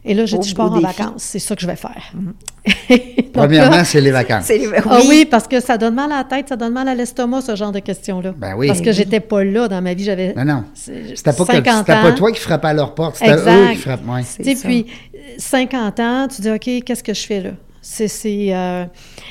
[0.08, 2.12] Et là, j'ai dit, je pars en vacances, c'est ça que je vais faire.
[2.88, 4.46] Donc Premièrement, c'est les vacances.
[4.48, 4.66] Oui.
[4.88, 7.42] ah oui, parce que ça donne mal à la tête, ça donne mal à l'estomac,
[7.42, 8.32] ce genre de questions-là.
[8.36, 8.68] Ben oui.
[8.68, 10.64] Parce que j'étais pas là dans ma vie, j'avais Non, non.
[10.74, 12.14] C'était pas, que- 50 c'était pas ans.
[12.14, 14.08] toi qui frappais à leur porte, c'était eux qui frappent.
[14.08, 14.22] ouais.
[14.24, 17.50] C'est Tu puis euh, 50 ans, tu dis, OK, qu'est-ce que je fais là?
[17.82, 18.84] C'est, c'est, euh,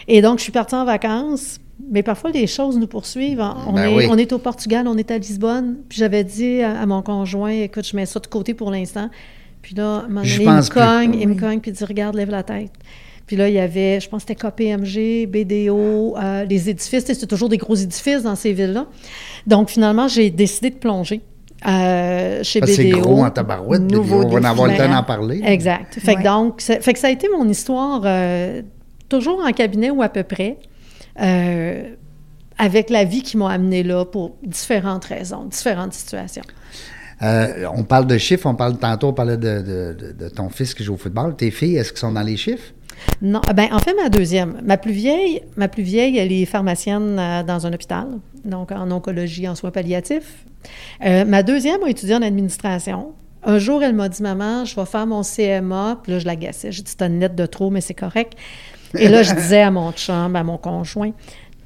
[0.08, 1.58] Et donc, je suis partie en vacances,
[1.92, 3.44] mais parfois, les choses nous poursuivent.
[3.68, 4.08] On, Ben est, oui.
[4.10, 7.50] on est au Portugal, on est à Lisbonne, puis j'avais dit à, à mon conjoint,
[7.52, 9.10] écoute, je mets ça de côté pour l'instant.
[9.66, 10.70] Puis là, à un moment donné, il me plus.
[10.70, 12.70] cogne, il me cogne, puis il dit, regarde, lève la tête.
[13.26, 17.04] Puis là, il y avait, je pense que c'était KPMG, BDO, euh, les édifices.
[17.04, 18.86] C'est toujours des gros édifices dans ces villes-là.
[19.48, 21.22] Donc, finalement, j'ai décidé de plonger
[21.68, 22.82] euh, chez Parce BDO.
[22.84, 25.42] c'est gros en tabarouette, Nouveau on va avoir le temps d'en parler.
[25.44, 25.96] Exact.
[26.00, 26.24] Fait, que Ouais.
[26.26, 28.62] donc, ça, fait que ça a été mon histoire euh,
[29.10, 30.58] toujours en cabinet ou à peu près,
[31.20, 31.90] euh,
[32.60, 36.44] avec la vie qui m'a amené là pour différentes raisons, différentes situations.
[37.22, 40.96] Euh, on parle de chiffres, on parle tantôt, on parlait de, ton fils qui joue
[40.96, 41.36] au football.
[41.36, 42.74] Tes filles, est-ce qu'elles sont dans les chiffres?
[43.22, 47.18] Non, ben en fait ma deuxième, ma plus vieille, ma plus vieille, elle est pharmacienne
[47.20, 48.08] euh, dans un hôpital,
[48.46, 50.46] donc en oncologie, en soins palliatifs.
[51.06, 53.14] Euh, ma deuxième a étudié en administration.
[53.44, 56.72] Un jour, elle m'a dit maman, je vais faire mon CMA, puis là je l'agaçais.
[56.72, 58.34] J'ai dit c'est une lettre de trop, mais c'est correct.
[58.98, 61.12] Et là je disais à mon chum, à mon conjoint,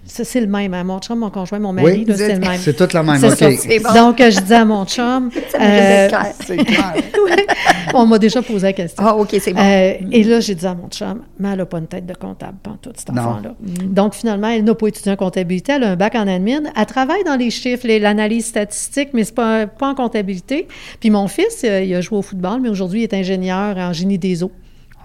[0.10, 2.06] ça c'est le même, à mon chum, mon conjoint, mon mari, Oui.
[2.06, 2.58] là, c'est le même.
[2.60, 3.38] C'est toute la même, C'est OK.
[3.38, 3.52] ça.
[3.52, 3.93] C'est bon.
[3.93, 5.30] Donc, je disais à mon chum.
[5.60, 6.26] Euh, clair.
[6.45, 6.93] C'est clair.
[7.26, 7.45] ouais,
[7.93, 9.04] on m'a déjà posé la question.
[9.06, 9.60] Ah, OK, c'est bon.
[9.62, 12.13] Euh, et là, j'ai dit à mon chum, mais elle n'a pas une tête de
[12.13, 13.22] comptable, pantoute, cet Non.
[13.24, 13.56] enfant-là.
[13.86, 16.62] Donc, finalement, elle n'a pas étudié en comptabilité, elle a un bac en admin.
[16.76, 20.67] Elle travaille dans les chiffres, les- l'analyse statistique, mais c'est pas, pas en comptabilité.
[21.00, 23.91] Puis mon fils, euh, il a joué au football, mais aujourd'hui, il est ingénieur en
[23.93, 24.52] génie des eaux.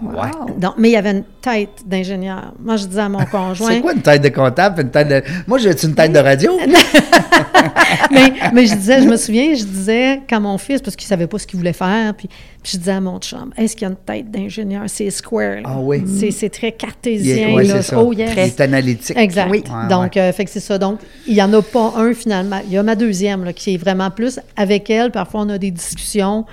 [0.02, 0.59] Wow.
[0.59, 2.52] Donc, mais il avait une tête d'ingénieur.
[2.59, 3.68] Moi, je disais à mon conjoint.
[3.70, 4.83] C'est quoi une tête de comptable?
[4.83, 5.22] Une tête de...
[5.46, 6.59] Moi, j'ai une tête de radio.
[8.11, 11.26] mais, mais je disais, je me souviens, je disais, quand mon fils, parce qu'il savait
[11.26, 13.90] pas ce qu'il voulait faire, puis, puis je disais à mon chum, est-ce qu'il y
[13.90, 14.83] a une tête d'ingénieur?
[14.88, 15.57] C'est square.
[15.57, 15.62] là.
[15.64, 16.02] Ah oui.
[16.07, 17.54] C'est, c'est très Il cartésien.
[17.54, 17.83] ouais, là.
[17.83, 18.02] ça.
[18.02, 18.33] Oh, yes.
[18.35, 19.16] Il est analytique.
[19.16, 19.48] Exact.
[19.50, 19.62] Oui.
[19.66, 20.22] Ouais, Donc, ouais.
[20.22, 20.76] euh, fait que c'est ça.
[20.76, 22.61] Donc, il n'y en a pas un finalement.
[22.66, 25.11] Il y a ma deuxième là, qui est vraiment plus avec elle.
[25.12, 26.44] Parfois, on a des discussions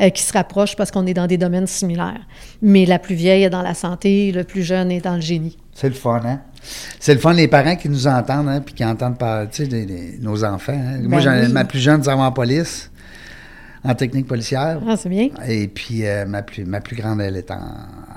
[0.00, 2.20] euh, qui se rapprochent parce qu'on est dans des domaines similaires.
[2.62, 5.56] Mais la plus vieille est dans la santé, le plus jeune est dans le génie.
[5.74, 6.40] C'est le fun, hein?
[6.98, 10.16] C'est le fun, les parents qui nous entendent, hein, puis qui entendent par, tu sais,
[10.20, 10.72] nos enfants.
[10.74, 10.98] hein.
[11.02, 11.52] Moi, Ben oui.
[11.52, 12.90] ma plus jeune va en police,
[13.82, 14.78] en technique policière.
[14.86, 15.28] Ah, c'est bien.
[15.48, 17.62] Et puis, euh, ma, plus, ma plus grande, elle est en,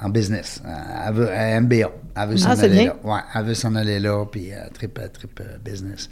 [0.04, 0.62] en business.
[0.66, 1.90] À MBA.
[2.16, 2.86] Elle veut s'en Ah, aller bien.
[2.86, 2.96] là.
[3.04, 6.10] Ouais, elle veut s'en aller là, puis euh, trip, euh, trip euh, business.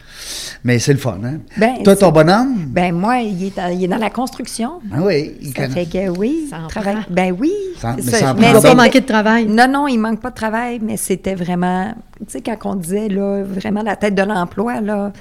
[0.64, 1.40] Mais c'est le fun, hein?
[1.58, 2.56] Ben, Toi, ton bonhomme?
[2.70, 4.80] Ben moi, il est, à- il est dans la construction.
[4.92, 5.86] Ah oui, il Ça connaît.
[5.86, 6.96] fait que oui, Ça en travaille.
[6.96, 7.04] prend.
[7.12, 7.52] Ben oui.
[7.78, 9.46] Ça- mais Ça- ça en mais ne pas manquer de travail.
[9.46, 13.08] Non, non, il manque pas de travail, mais c'était vraiment, tu sais, quand on disait,
[13.08, 15.12] là, vraiment la tête de l'emploi, là,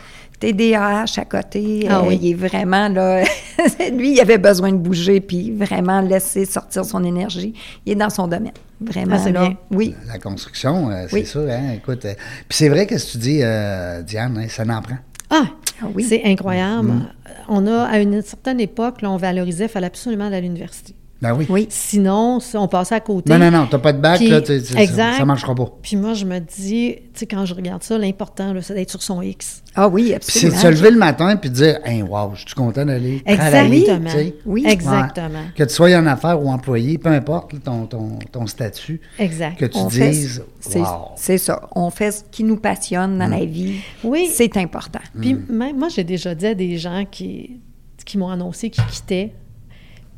[0.41, 2.19] TDAH à côté, Ah euh, oui.
[2.23, 3.23] il est vraiment, là,
[3.93, 7.53] lui, il avait besoin de bouger, puis vraiment laisser sortir son énergie.
[7.85, 9.57] Il est dans son domaine, vraiment, Ah, bien.
[9.71, 9.95] Oui.
[10.09, 11.27] La construction, euh, c'est Oui.
[11.27, 11.73] ça, hein?
[11.77, 12.15] Écoute, euh,
[12.49, 14.97] puis c'est vrai que ce que tu dis, euh, Diane, hein, ça n'en prend.
[15.31, 15.45] Ah,
[15.83, 16.03] Ah oui.
[16.03, 16.89] c'est incroyable.
[16.89, 17.07] Mm.
[17.49, 20.95] On a, à une certaine époque, là, on valorisait, il fallait absolument aller à l'université.
[21.23, 21.47] Ben oui.
[21.51, 21.67] Oui.
[21.69, 23.31] Sinon, on passait à côté.
[23.31, 25.19] Non, non, non, t'as pas de bac, Puis- là, ça- exact.
[25.19, 25.67] ça marchera pas.
[25.83, 29.03] Puis moi, je me dis, tu sais, quand je regarde ça, l'important, c'est d'être sur
[29.03, 29.63] son X.
[29.75, 30.57] Ah oui, Puis c'est absolument.
[30.57, 33.83] de se lever le matin puis de dire Hey, wow, je suis content d'aller travailler.
[33.91, 34.31] Exactement.
[34.47, 34.65] Oui.
[34.67, 35.29] Exactement.
[35.29, 35.45] Ouais.
[35.55, 39.59] Que tu sois en affaires ou employé, peu importe ton, ton, ton statut, Exact.
[39.59, 40.87] que tu On dises c'est, Wow.
[41.17, 41.69] c'est ça.
[41.77, 43.75] On fait ce qui nous passionne dans la vie.
[44.05, 44.29] Oui.
[44.33, 45.01] C'est important.
[45.21, 45.45] Puis Mm.
[45.51, 47.61] même, moi, j'ai déjà dit à des gens qui,
[48.07, 49.35] qui m'ont annoncé qu'ils quittaient,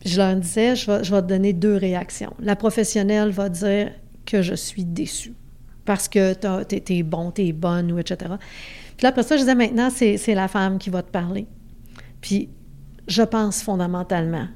[0.05, 2.33] je leur disais, je vais, te donner deux réactions.
[2.41, 3.93] La professionnelle va dire
[4.27, 5.35] que je suis déçue
[5.85, 6.35] parce que
[6.65, 8.33] t'es, t'es bon, t'es bonne, ou etc.
[8.97, 11.47] Puis là, après ça, je disais, maintenant, c'est la femme qui va te parler.
[12.21, 12.49] Puis
[13.09, 14.47] je pense fondamentalement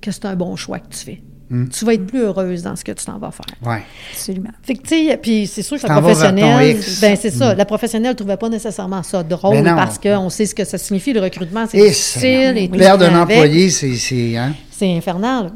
[0.00, 1.22] que c'est un bon choix que tu fais.
[1.48, 1.68] Mm.
[1.68, 3.46] Tu vas être plus heureuse dans ce que tu t'en vas faire.
[3.64, 3.82] Ouais.
[4.12, 4.50] Absolument.
[4.62, 8.10] Fait que, tu sais, puis c'est sûr que la professionnelle, ben c'est ça, la professionnelle
[8.12, 11.64] ne trouvait pas nécessairement ça drôle parce qu'on sait ce que ça signifie, le recrutement,
[11.68, 12.54] c'est Et difficile.
[12.58, 13.36] Et tout Perdre ce qui un va avec.
[13.38, 13.94] employé, c'est.
[13.94, 14.54] c'est, Hein?
[14.70, 15.52] C'est infernal.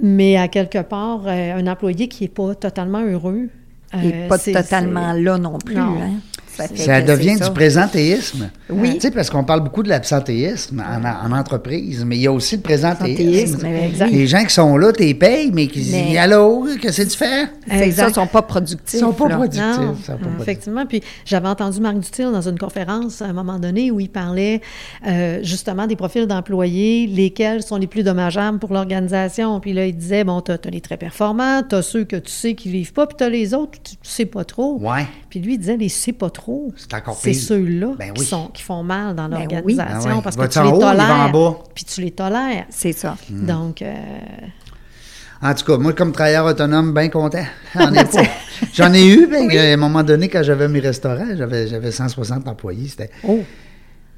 [0.00, 3.48] Mais à quelque part, euh, un employé qui n'est pas totalement heureux.
[3.92, 5.74] Et euh, pas totalement là non plus.
[5.74, 5.96] Non.
[6.00, 6.20] hein?
[6.74, 8.50] Ça devient du présentéisme.
[8.68, 8.94] Oui.
[8.94, 12.32] Tu sais, parce qu'on parle beaucoup de l'absentéisme en, en entreprise, mais il y a
[12.32, 13.58] aussi le présentéisme.
[13.58, 14.10] Présentéisme, exact.
[14.12, 17.08] Les gens qui sont là, tu les payes, mais qui Mais- disent Allô, qu'est-ce que
[17.08, 17.48] tu fais?
[17.66, 18.08] C'est ça, Exact.
[18.10, 18.94] ils sont pas productifs.
[18.94, 19.36] Ils sont pas là.
[19.36, 19.62] productifs.
[19.62, 20.42] Non, ils sont pas productifs.
[20.42, 20.86] effectivement.
[20.86, 24.60] Puis j'avais entendu Marc Dutil dans une conférence à un moment donné où il parlait
[25.06, 29.58] euh, justement des profils d'employés, lesquels sont les plus dommageables pour l'organisation.
[29.60, 32.30] Puis là, il disait, bon, tu as, les très performants, tu as ceux que tu
[32.30, 34.78] sais qui ne vivent pas, puis tu as les autres, tu, tu sais pas trop.
[34.80, 35.06] Ouais.
[35.28, 36.49] Puis lui, il disait, les sais pas trop.
[36.76, 37.40] C'est encore C'est pire.
[37.40, 38.26] ceux-là Ben qui, oui.
[38.26, 39.74] sont, qui font mal dans Ben oui.
[39.76, 40.22] l'organisation Ben ouais.
[40.22, 41.32] parce que tu en les haut, tolères.
[41.32, 41.58] bas.
[41.74, 42.66] Puis tu les tolères.
[42.70, 43.16] C'est ça.
[43.30, 43.46] Hmm.
[43.46, 43.94] Donc, euh,
[45.42, 47.44] En tout cas, moi, comme travailleur autonome, bien content.
[48.74, 52.46] J'en ai, eu, ben, à un moment donné, quand j'avais mes restaurants, j'avais, j'avais 160
[52.46, 52.88] employés.
[52.88, 53.10] C'était...
[53.26, 53.40] oh,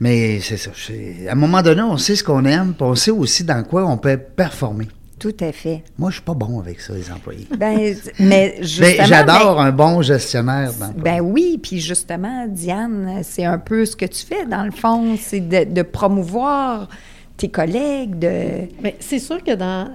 [0.01, 0.71] Mais c'est ça.
[0.75, 3.63] c'est- À un moment donné, on sait ce qu'on aime, puis on sait aussi dans
[3.63, 4.89] quoi on peut performer.
[5.23, 5.85] Tout à fait.
[5.99, 7.47] Moi, je suis pas bon avec ça, les employés.
[7.57, 9.05] Ben, mais Ben, justement...
[9.07, 10.73] j'adore un bon gestionnaire.
[10.97, 15.17] Ben oui, puis justement, Diane, c'est un peu ce que tu fais, dans le fond,
[15.17, 16.89] c'est de, de promouvoir
[17.37, 18.69] tes collègues, de...
[18.83, 19.89] Mais c'est sûr que dans.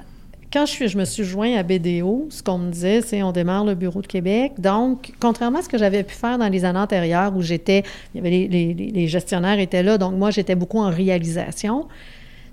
[0.54, 3.34] Quand je, suis- je me suis joint à BDO, ce qu'on me disait, c'est on
[3.34, 4.54] démarre le bureau de Québec.
[4.58, 8.18] Donc, contrairement à ce que j'avais pu faire dans les années antérieures où j'étais, il
[8.18, 11.88] y avait les, les- les- les gestionnaires étaient là, donc moi j'étais beaucoup en réalisation.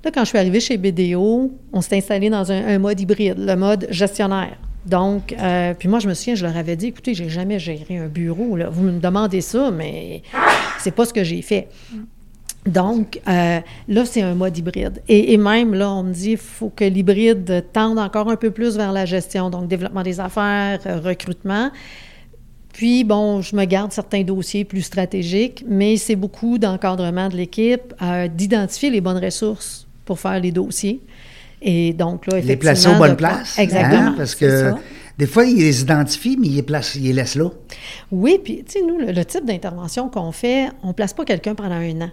[0.04, 3.56] Là, quand je suis arrivée chez BDO, on s'est installé dans un, mode hybride, le
[3.56, 4.58] mode gestionnaire.
[4.84, 7.96] Donc, euh, puis moi, je me souviens, je leur avais dit, écoutez, j'ai jamais géré
[7.96, 8.58] un bureau.
[8.70, 10.22] Vous me demandez ça, mais
[10.78, 11.68] c'est pas ce que j'ai fait.
[12.66, 15.02] Donc, euh, là, c'est un mode hybride.
[15.08, 18.76] Et, même, là, on me dit qu'il faut que l'hybride tende encore un peu plus
[18.76, 21.70] vers la gestion, donc développement des affaires, euh, recrutement.
[22.74, 27.94] Puis, bon, je me garde certains dossiers plus stratégiques, mais c'est beaucoup d'encadrement de l'équipe,
[28.34, 31.00] d'identifier les bonnes ressources pour faire les dossiers.
[31.62, 32.72] Et donc, là, les effectivement...
[32.72, 33.58] placer aux bonnes places.
[33.58, 34.02] Exactement.
[34.02, 34.78] hein, parce c'est que ça.
[35.16, 37.48] des fois, ils les identifient, mais ils les, placent, ils les laissent là.
[38.12, 41.24] Oui, puis, tu sais, nous, le, le type d'intervention qu'on fait, on ne place pas
[41.24, 42.10] quelqu'un pendant un an.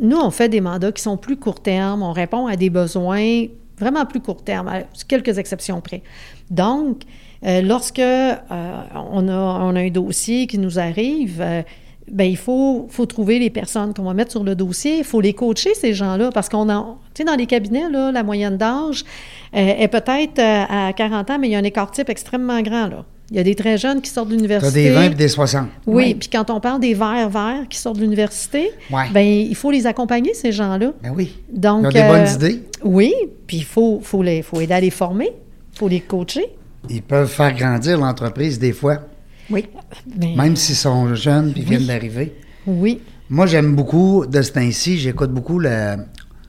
[0.00, 3.46] Nous, on fait des mandats qui sont plus court terme, on répond à des besoins
[3.78, 6.02] vraiment plus court terme, à quelques exceptions près.
[6.50, 7.02] Donc,
[7.44, 11.62] euh, lorsque euh, on, a, on a un dossier qui nous arrive, euh,
[12.10, 14.98] ben, il faut, faut trouver les personnes qu'on va mettre sur le dossier.
[14.98, 18.12] Il faut les coacher, ces gens-là, parce qu'on a, tu sais, dans les cabinets, là,
[18.12, 19.04] la moyenne d'âge
[19.54, 22.60] euh, est peut-être euh, à 40 ans, mais il y a un écart type extrêmement
[22.62, 23.04] grand, là.
[23.30, 24.84] Il y a des très jeunes qui sortent de l'université.
[24.84, 25.66] des 20 et des 60.
[25.86, 26.14] Oui, Oui.
[26.14, 29.04] puis quand on parle des verts verts qui sortent de l'université, Ouais.
[29.14, 30.92] ben il faut les accompagner, ces gens-là.
[31.02, 31.34] Ben oui.
[31.50, 32.62] Donc, Ils ont des euh, bonnes idées.
[32.84, 33.14] Oui,
[33.46, 35.30] puis il faut, faut, les, faut aider à les former,
[35.72, 36.44] il faut les coacher.
[36.90, 38.98] Ils peuvent faire grandir l'entreprise des fois,
[39.50, 39.66] Oui.
[40.18, 42.34] Même s'ils sont jeunes et viennent d'arriver.
[42.66, 45.96] Oui, Moi, j'aime beaucoup de ce temps-ci, j'écoute beaucoup le.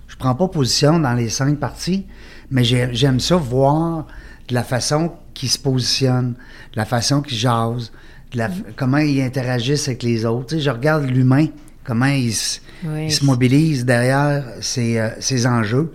[0.08, 2.06] Je prends pas position dans les cinq parties,
[2.52, 4.08] mais j'ai- j'aime ça voir
[4.50, 6.34] de la façon qu'ils se positionnent,
[6.74, 7.92] de la façon qu'ils jasent,
[8.34, 10.48] de la- comment ils interagissent avec les autres.
[10.48, 11.48] Tu sais, je regarde l'humain,
[11.86, 13.06] comment il se, Oui.
[13.06, 15.92] il se mobilise derrière ses, euh, ses enjeux.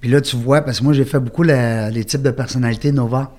[0.00, 2.92] Puis là, tu vois, parce que moi, j'ai fait beaucoup la- les types de personnalités
[2.92, 3.36] Nova.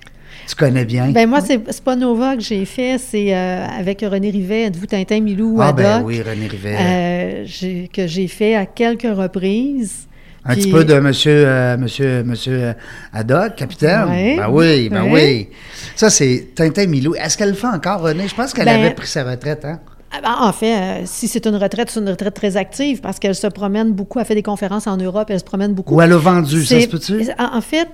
[0.51, 1.11] Tu connais bien.
[1.11, 4.85] ben moi, c'est c'est pas Nova que j'ai fait, c'est euh, avec René Rivet, Êtes-vous
[4.85, 6.75] Tintin, Milou ou ah, ben oui, René Rivet.
[6.77, 7.45] euh,
[7.93, 10.07] que j'ai fait à quelques reprises.
[10.43, 12.73] Un Puis- petit peu de monsieur, euh, monsieur, monsieur
[13.13, 14.09] Haddock, capitaine?
[14.09, 14.35] Ouais.
[14.37, 15.11] Ben oui, ben Ouais.
[15.11, 15.47] oui.
[15.95, 17.15] Ça, c'est Tintin Milou.
[17.15, 18.27] Est-ce qu'elle le fait encore, René?
[18.27, 19.79] Je pense qu'elle Ben- avait pris sa retraite, hein?
[20.13, 23.17] Ah ben, En fait, euh, si c'est une retraite, c'est une retraite très active parce
[23.17, 25.95] qu'elle se promène beaucoup, elle fait des conférences en Europe, elle se promène beaucoup.
[25.95, 27.21] Ou elle a vendu, ça se peut-tu?
[27.39, 27.87] En fait,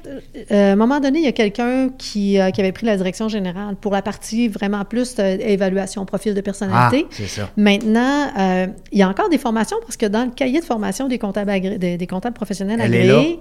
[0.51, 2.97] euh, à un moment donné, il y a quelqu'un qui, euh, qui avait pris la
[2.97, 7.05] direction générale pour la partie vraiment plus euh, évaluation, profil de Ah, personnalité.
[7.11, 7.49] c'est ça.
[7.55, 11.07] Maintenant, euh, il y a encore des formations parce que dans le cahier de formation
[11.07, 13.39] des comptables, agré- des, des comptables professionnels Elle agréés,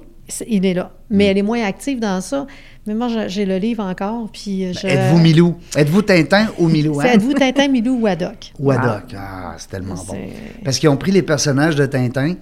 [0.48, 0.90] il est là.
[1.10, 2.46] Mais elle est moins active dans ça.
[2.86, 4.28] Mais moi, j'ai- le livre encore.
[4.32, 5.56] Puis je- Ben, Êtes-vous Milou?
[5.76, 7.00] Êtes-vous Tintin ou Milou?
[7.00, 7.04] Hein?
[7.14, 8.52] Êtes-vous Tintin, Milou ou Haddock?
[8.58, 9.14] Ou Haddock?
[9.16, 10.16] Ah, c'est tellement bon.
[10.64, 12.34] Parce qu'ils ont pris les personnages de Tintin,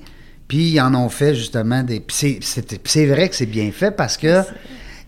[0.48, 2.00] puis ils en ont fait justement des.
[2.00, 4.42] Puis c'est- vrai que c'est bien fait parce que.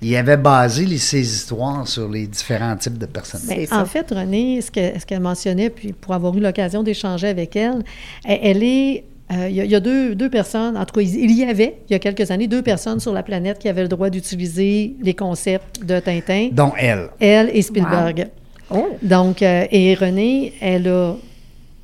[0.02, 3.66] Ils avaient basé les, ces histoires sur les différents types de personnages.
[3.70, 7.28] Ben, en fait, Renée, ce que- ce qu'elle mentionnait, puis pour avoir eu l'occasion d'échanger
[7.28, 7.82] avec elle,
[8.26, 9.04] elle, elle est.
[9.32, 11.44] euh, Il y a, il y a deux, deux personnes, en tout cas, il y
[11.44, 14.10] avait, il y a quelques années, deux personnes sur la planète qui avaient le droit
[14.10, 17.08] d'utiliser les concepts de Tintin, Dont elle.
[17.20, 18.28] elle et Spielberg.
[18.70, 18.88] Oh.
[19.02, 21.16] Donc, euh, et Renée, elle a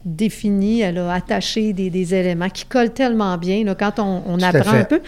[0.05, 4.73] défini, elle a attaché des, des éléments qui collent tellement bien là, quand on, apprend
[4.73, 5.01] un peu.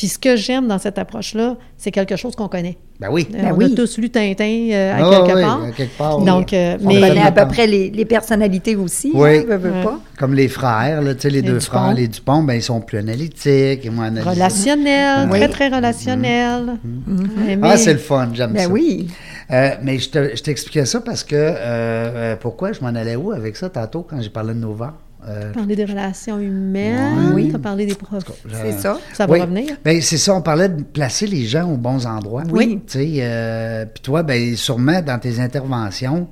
[0.00, 2.78] Puis ce que j'aime dans cette approche-là, c'est quelque chose qu'on connaît.
[2.98, 3.28] Ben oui.
[3.34, 3.70] Euh, Ben on oui.
[3.70, 5.62] a tous lu Tintin euh, à Ah quelque oui, part.
[5.62, 6.24] à quelque part, oui.
[6.24, 9.28] Donc, euh, On mais connaît à peu près les, les personnalités aussi, Oui.
[9.40, 9.84] hein, veux, veux Ouais.
[9.84, 10.00] pas.
[10.18, 11.66] Comme les frères, là, tu sais, les, Les deux Dupont.
[11.78, 14.32] frères, les Dupont, ben, ils sont plus analytiques et moins analytiques.
[14.32, 15.38] relationnel, Oui.
[15.38, 16.62] très, très relationnel.
[16.78, 18.68] Ah, Mais- c'est le fun, j'aime Ben ça.
[18.72, 19.08] oui.
[19.52, 23.54] Euh, mais je te- je t'expliquais ça parce que, pourquoi je m'en allais où avec
[23.54, 24.94] ça tantôt quand j'ai parlé de Nova?
[25.28, 27.50] Euh, parler des relations humaines, Oui.
[27.50, 28.24] tu as parlé des profs.
[28.52, 28.98] C'est ça.
[29.12, 29.40] Ça va Oui.
[29.40, 29.76] revenir.
[29.84, 32.42] Ben, c'est ça, on parlait de placer les gens aux bons endroits.
[32.50, 32.80] Oui.
[32.86, 36.28] Tu sais, euh, puis toi, ben, sûrement dans tes interventions,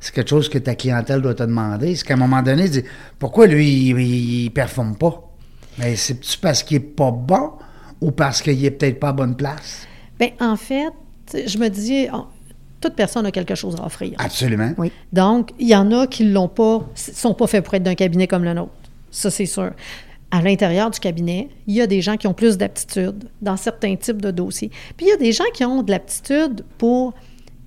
[0.00, 1.94] c'est quelque chose que ta clientèle doit te demander.
[1.94, 2.84] C'est qu'à un moment donné, tu dis,
[3.18, 5.22] pourquoi lui, il, il performe pas?
[5.78, 7.52] Ben, c'est-tu parce qu'il est pas bon
[8.00, 9.86] ou parce qu'il est peut-être pas à bonne place?
[10.18, 10.90] Bien, en fait,
[11.32, 12.26] je me dis, on-
[12.82, 14.12] toute personne a quelque chose à offrir.
[14.18, 14.72] Absolument.
[14.78, 14.90] Oui.
[15.12, 18.26] Donc, il y en a qui l'ont pas, sont pas faits pour être d'un cabinet
[18.26, 18.72] comme le nôtre.
[19.10, 19.70] Ça, c'est sûr.
[20.30, 23.96] À l'intérieur du cabinet, il y a des gens qui ont plus d'aptitude dans certains
[23.96, 24.70] types de dossiers.
[24.96, 27.12] Puis il y a des gens qui ont de l'aptitude pour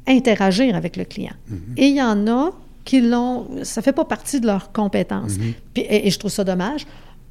[0.07, 1.33] interagir avec le client.
[1.77, 2.51] Et il y en a
[2.83, 5.37] qui l'ont, ça fait pas partie de leurs compétences.
[5.73, 6.85] Puis- et, et je trouve ça dommage.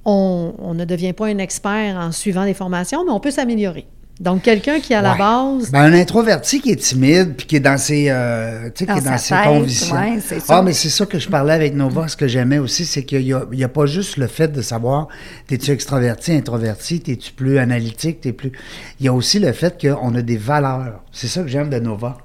[0.05, 3.87] On, on ne devient pas un expert en suivant des formations, mais on peut s'améliorer.
[4.21, 5.19] Donc, quelqu'un qui, à la Ouais.
[5.19, 8.87] base, Ben, un introverti qui est timide puis qui est dans ses, euh, tu sais,
[8.87, 9.97] qui Dans est dans sa ses tête, convictions.
[9.97, 10.59] ouais, c'est ça.
[10.59, 12.07] Ah, mais c'est ça que je parlais avec Nova.
[12.07, 15.09] Ce que j'aimais aussi, c'est qu'il n'y a, a pas juste le fait de savoir
[15.49, 18.53] t'es-tu extraverti, introverti, t'es-tu plus analytique, t'es plus.
[19.01, 21.03] Il y a aussi le fait qu'on a des valeurs.
[21.11, 22.17] C'est ça que j'aime de Nova.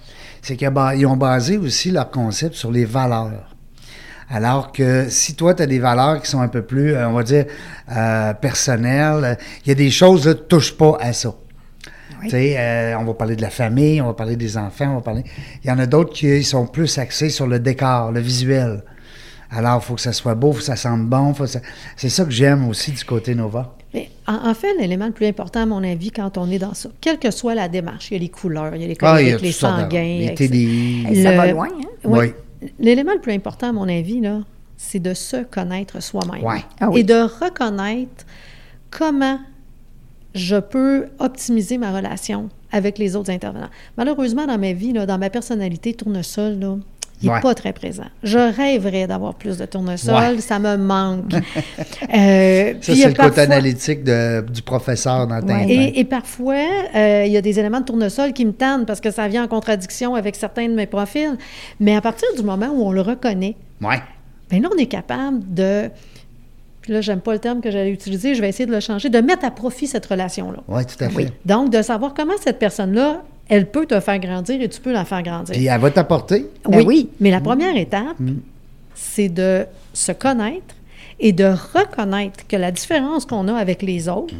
[0.43, 3.55] C'est qu'ils ont basé aussi leur concept sur les valeurs.
[4.29, 7.13] Alors que si toi, tu as des valeurs qui sont un peu plus, euh, on
[7.13, 7.45] va dire,
[7.91, 11.33] euh, personnelles, il y a des choses, là, touche pas à ça.
[12.23, 12.29] Oui.
[12.33, 15.23] Euh, on va parler de la famille, on va parler des enfants, on va parler.
[15.63, 18.83] Il y en a d'autres qui sont plus axés sur le décor, le visuel.
[19.51, 21.33] Alors, il faut que ça soit beau, il faut que ça sente bon.
[21.33, 21.61] faut que ça-
[21.97, 23.75] C'est ça que j'aime aussi du côté Nova.
[23.93, 26.75] Mais en, en fait, l'élément le plus important, à mon avis, quand on est dans
[26.75, 28.97] ça, quelle que soit la démarche, il y a les couleurs, il y a les
[29.01, 30.01] Ah, il y a coloriques, les sanguins.
[30.19, 30.35] les.
[30.35, 31.05] TDI.
[31.09, 31.87] Hey, ça Le- va loin, hein?
[32.03, 32.19] Oui.
[32.61, 32.69] Oui.
[32.79, 34.41] L'élément le plus important, à mon avis, là,
[34.77, 36.43] c'est de se connaître soi-même.
[36.43, 36.63] Ouais.
[36.79, 36.99] Ah oui.
[36.99, 38.25] Et de reconnaître
[38.91, 39.39] comment
[40.39, 43.69] je peux optimiser ma relation avec les autres intervenants.
[43.97, 46.77] Malheureusement, dans ma vie, là, dans ma personnalité, tournesol, là,
[47.21, 47.41] il n'est Ouais.
[47.41, 48.05] pas très présent.
[48.23, 50.39] Je rêverais d'avoir plus de tournesol, Ouais.
[50.41, 51.33] ça me manque.
[52.13, 55.67] Euh, Ça, c'est le côté analytique de- du professeur dans Tintin.
[55.67, 56.55] et, et parfois,
[56.95, 59.43] euh, il y a des éléments de tournesol qui me tannent parce que ça vient
[59.43, 61.37] en contradiction avec certains de mes profils.
[61.79, 63.99] Mais à partir du moment où on le reconnaît, Ouais.
[64.49, 65.89] bien là, on est capable de.
[66.81, 69.09] Puis là, j'aime pas le terme que j'allais utiliser, je vais essayer de le changer,
[69.09, 70.59] de mettre à profit cette relation-là.
[70.67, 71.31] Oui, tout à fait.
[71.45, 75.05] Donc, de savoir comment cette personne-là, elle peut te faire grandir et tu peux la
[75.05, 75.53] faire grandir.
[75.55, 76.45] Puis elle va t'apporter.
[76.67, 77.09] Ben oui.
[77.19, 78.15] Mais la première étape,
[78.95, 80.75] c'est de se connaître
[81.19, 84.33] et de reconnaître que la différence qu'on a avec les autres,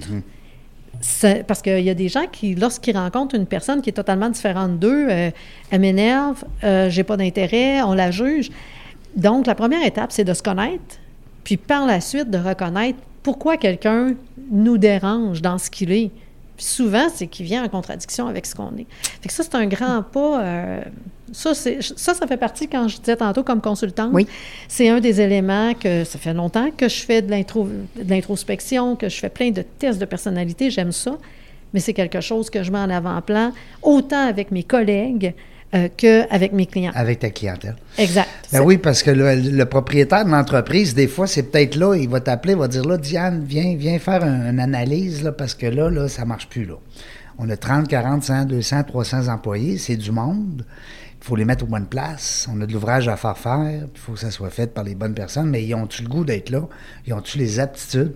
[1.01, 4.29] c'est- parce qu'il y a des gens qui, lorsqu'ils rencontrent une personne qui est totalement
[4.29, 5.31] différente d'eux, euh,
[5.71, 8.49] elle m'énerve, euh, j'ai pas d'intérêt, on la juge.
[9.15, 10.97] Donc, la première étape, c'est de se connaître,
[11.43, 14.13] puis par la suite, de reconnaître pourquoi quelqu'un
[14.51, 16.11] nous dérange dans ce qu'il est.
[16.57, 18.85] Puis souvent, c'est qu'il vient en contradiction avec ce qu'on est.
[19.21, 20.41] Fait que ça, c'est un grand pas.
[20.43, 20.81] euh,
[21.31, 24.27] ça, c'est- ça, ça fait partie, quand je disais tantôt comme consultante, Oui.
[24.67, 27.31] c'est un des éléments que ça fait longtemps que je fais de
[28.09, 31.17] l'introspection, que je fais plein de tests de personnalité, j'aime ça,
[31.73, 33.51] mais c'est quelque chose que je mets en avant-plan,
[33.83, 35.33] autant avec mes collègues
[35.73, 36.91] euh, qu'avec mes clients.
[36.95, 37.75] Avec ta clientèle.
[37.97, 38.27] Exact.
[38.51, 42.09] Ben oui, parce que le, le propriétaire de l'entreprise, des fois, c'est peut-être là, il
[42.09, 45.53] va t'appeler, il va dire là, Diane, viens, viens faire un- une analyse, là, parce
[45.53, 46.75] que là, là, ça marche plus, là.
[47.37, 50.65] On a 30, 40, 100, 200, 300 employés, c'est du monde.
[51.21, 52.47] Il faut les mettre aux bonnes places.
[52.53, 53.59] On a de l'ouvrage à faire faire.
[53.93, 55.49] Il faut que ça soit fait par les bonnes personnes.
[55.49, 56.61] Mais ils ont-tu le goût d'être là?
[57.05, 58.13] Ils ont-tu les aptitudes?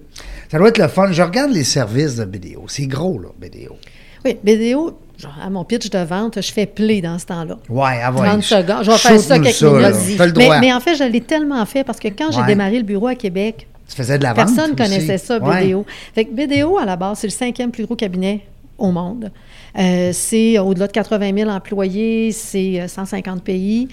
[0.49, 1.11] Ça doit être le fun.
[1.11, 2.63] Je regarde les services de BDO.
[2.67, 3.75] C'est gros, là, BDO.
[4.23, 7.57] Oui, BDO, genre, à mon pitch de vente, je fais play dans ce temps-là.
[7.69, 8.27] Ouais, ah ouais.
[8.27, 8.83] 30 secondes.
[8.83, 10.37] Je vais faire ça quelques minutes.
[10.37, 13.07] Mais, mais en fait, je l'ai tellement fait parce que quand j'ai démarré le bureau
[13.07, 14.91] à Québec, tu faisais de la vente Personne ne aussi.
[14.91, 15.67] connaissait ça, Ouais.
[15.67, 15.85] BDO.
[16.15, 18.41] Fait que BDO, à la base, c'est le cinquième plus gros cabinet
[18.77, 19.29] au monde.
[19.77, 23.87] Euh, c'est au-delà de 80 000 employés, c'est euh, 150 pays.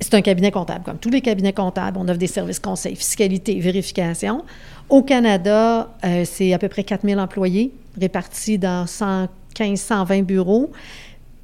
[0.00, 1.96] C'est un cabinet comptable, comme tous les cabinets comptables.
[1.98, 4.44] On offre des services conseils, fiscalité, vérification.
[4.88, 9.28] Au Canada, euh, c'est à peu près 4 000 employés répartis dans 115,
[9.76, 10.70] 120 bureaux.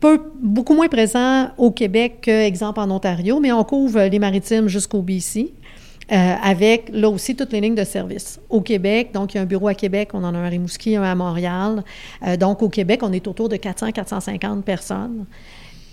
[0.01, 5.03] Peu, beaucoup moins présents au Québec qu'exemple en Ontario, mais on couvre les maritimes jusqu'au
[5.03, 5.53] BC.
[6.11, 8.41] Euh, avec là aussi toutes les lignes de service.
[8.51, 10.49] Au Québec, donc il y a un bureau à Québec, on en a un à
[10.49, 11.85] Rimouski, un à Montréal.
[12.27, 15.25] Euh, donc au Québec, on est autour de 400-450 personnes.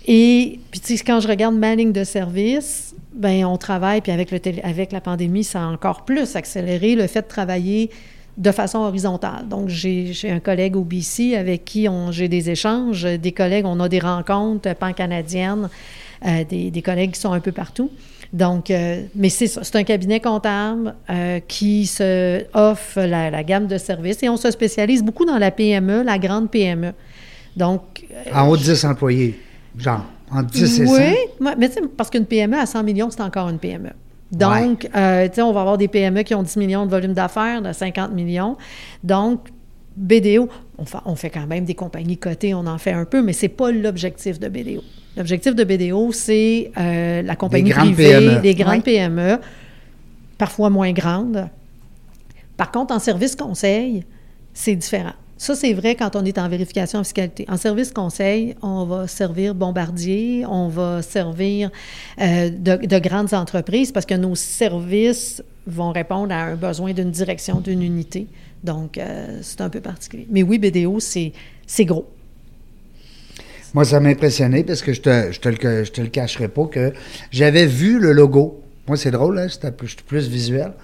[0.06, 4.40] Et puis quand je regarde ma ligne de service, ben on travaille, puis avec, le
[4.62, 7.90] avec la pandémie, ça a encore plus accéléré le fait de travailler
[8.40, 9.46] de façon horizontale.
[9.48, 13.78] Donc, j'ai un collègue au BC avec qui on- j'ai des échanges, des collègues, on
[13.80, 15.68] a des rencontres pan-canadiennes,
[16.26, 17.90] euh, des, des collègues qui sont un peu partout.
[18.32, 23.44] Donc, euh, mais c'est ça, c'est un cabinet comptable euh, qui se offre la, la
[23.44, 26.92] gamme de services et on se spécialise beaucoup dans la PME, la grande PME.
[27.56, 29.38] Donc, En haut de 10 employés,
[29.76, 30.04] genre.
[30.32, 30.94] Entre 10 et Oui, 100.
[31.44, 33.90] ouais, mais parce qu'une PME à 100 millions, c'est encore une PME.
[34.32, 37.14] Donc, euh, tu sais, on va avoir des PME qui ont 10 millions de volume
[37.14, 38.56] d'affaires, de 50 millions.
[39.02, 39.48] Donc,
[39.96, 43.22] BDO, on fait, on fait quand même des compagnies cotées, on en fait un peu,
[43.22, 44.82] mais c'est pas l'objectif de BDO.
[45.16, 48.40] L'objectif de BDO, c'est euh, la compagnie privée, PME.
[48.40, 48.80] des grandes Ouais.
[49.08, 49.38] PME,
[50.38, 51.48] parfois moins grandes.
[52.56, 54.04] Par contre, en service conseil,
[54.54, 55.12] c'est différent.
[55.40, 57.46] Ça, c'est vrai quand on est en vérification en fiscalité.
[57.48, 61.70] En service conseil, on va servir Bombardier, on va servir
[62.20, 67.10] euh, de, de grandes entreprises parce que nos services vont répondre à un besoin d'une
[67.10, 68.26] direction, d'une unité.
[68.62, 70.26] Donc, euh, c'est un peu particulier.
[70.30, 71.32] Mais oui, BDO, c'est
[71.86, 72.06] gros.
[73.72, 76.48] Moi, ça m'a impressionné parce que je te, je te, le, je te le cacherai
[76.48, 76.92] pas que
[77.30, 78.60] j'avais vu le logo.
[78.86, 80.74] Moi, c'est drôle, hein, plus, j'étais plus visuel.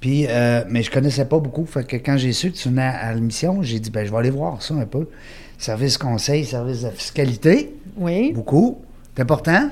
[0.00, 1.66] Puis, euh, mais je connaissais pas beaucoup.
[1.66, 4.16] Fait que quand j'ai su que tu venais à l'émission, j'ai dit, ben, je vais
[4.16, 5.06] aller voir ça un peu.
[5.58, 8.32] Service conseil, service de fiscalité, Oui.
[8.32, 8.78] beaucoup.
[9.14, 9.68] C'est important?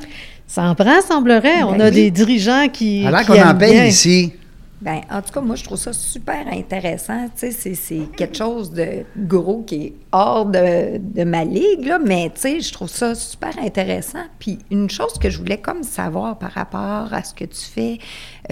[0.47, 1.63] Ça en prend, semblerait.
[1.63, 1.95] On Ben a oui.
[1.95, 3.07] des dirigeants qui.
[3.07, 3.85] Alors qu'on en paye bien.
[3.87, 4.33] ici.
[4.81, 7.25] Ben, en tout cas, moi, je trouve ça super intéressant.
[7.31, 11.85] Tu sais, c'est- c'est quelque chose de gros qui est hors de, de ma ligue,
[11.87, 14.23] là, mais tu sais, je trouve ça super intéressant.
[14.39, 17.99] Puis, une chose que je voulais comme savoir par rapport à ce que tu fais,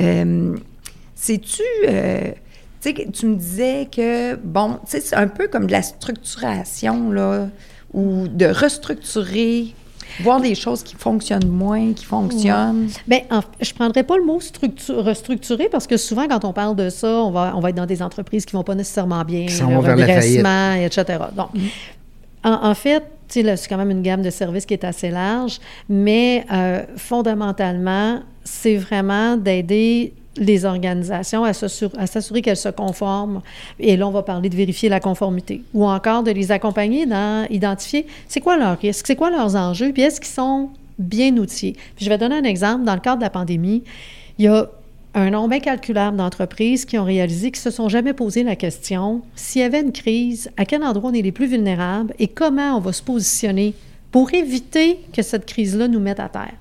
[0.01, 0.57] euh,
[1.17, 1.63] c'est-tu.
[1.89, 2.31] euh,
[3.13, 7.49] tu me disais que, bon, c'est un peu comme de la structuration, là,
[7.93, 9.75] ou de restructurer,
[10.21, 12.89] voir des choses qui fonctionnent moins, qui fonctionnent.
[13.09, 16.53] Bien, en- je ne prendrais pas le mot structu- restructurer parce que souvent, quand on
[16.53, 18.77] parle de ça, on va, on va être dans des entreprises qui ne vont pas
[18.77, 19.77] nécessairement bien, Qui le
[20.13, 21.19] redressement, etc.
[21.37, 21.49] Donc,
[22.45, 24.85] en, en fait, tu sais, là, c'est quand même une gamme de services qui est
[24.85, 25.59] assez large,
[25.89, 33.41] mais euh, fondamentalement, c'est vraiment d'aider les organisations à s'assur- à s'assurer qu'elles se conforment.
[33.79, 35.63] Et là, on va parler de vérifier la conformité.
[35.75, 39.93] Ou encore de les accompagner dans identifier c'est quoi leurs risques, c'est quoi leurs enjeux,
[39.93, 41.77] puis est-ce qu'ils sont bien outillés.
[42.01, 42.85] Je vais donner un exemple.
[42.85, 43.83] Dans le cadre de la pandémie,
[44.39, 44.67] il y a
[45.15, 49.23] un nombre incalculable d'entreprises qui ont réalisé qu'ils ne se sont jamais posé la question
[49.35, 52.77] s'il y avait une crise, à quel endroit on est les plus vulnérables et comment
[52.77, 53.75] on va se positionner
[54.11, 56.55] pour éviter que cette crise-là nous mette à terre.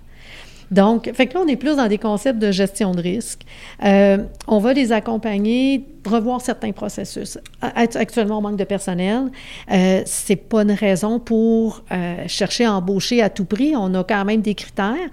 [0.76, 3.44] Donc, fait que là, on est plus dans des concepts de gestion de risque.
[3.86, 7.38] Euh, on va les accompagner, revoir certains processus.
[7.62, 9.32] Actuellement, on manque de personnel.
[9.72, 13.74] Euh, c'est pas une raison pour euh, chercher à embaucher à tout prix.
[13.78, 15.10] On a quand même des critères.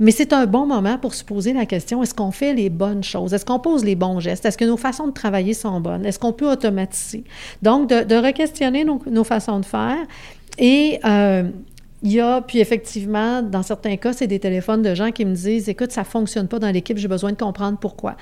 [0.00, 3.02] Mais c'est un bon moment pour se poser la question, est-ce qu'on fait les bonnes
[3.02, 3.34] choses?
[3.34, 4.44] Est-ce qu'on pose les bons gestes?
[4.44, 6.04] Est-ce que nos façons de travailler sont bonnes?
[6.06, 7.24] Est-ce qu'on peut automatiser?
[7.62, 9.96] Donc, de, re-questionner nos, nos façons de faire.
[10.58, 11.44] Et euh,
[12.02, 15.34] il y a, puis effectivement, dans certains cas, c'est des téléphones de gens qui me
[15.34, 18.16] disent, écoute, ça ne fonctionne pas dans l'équipe, j'ai besoin de comprendre pourquoi.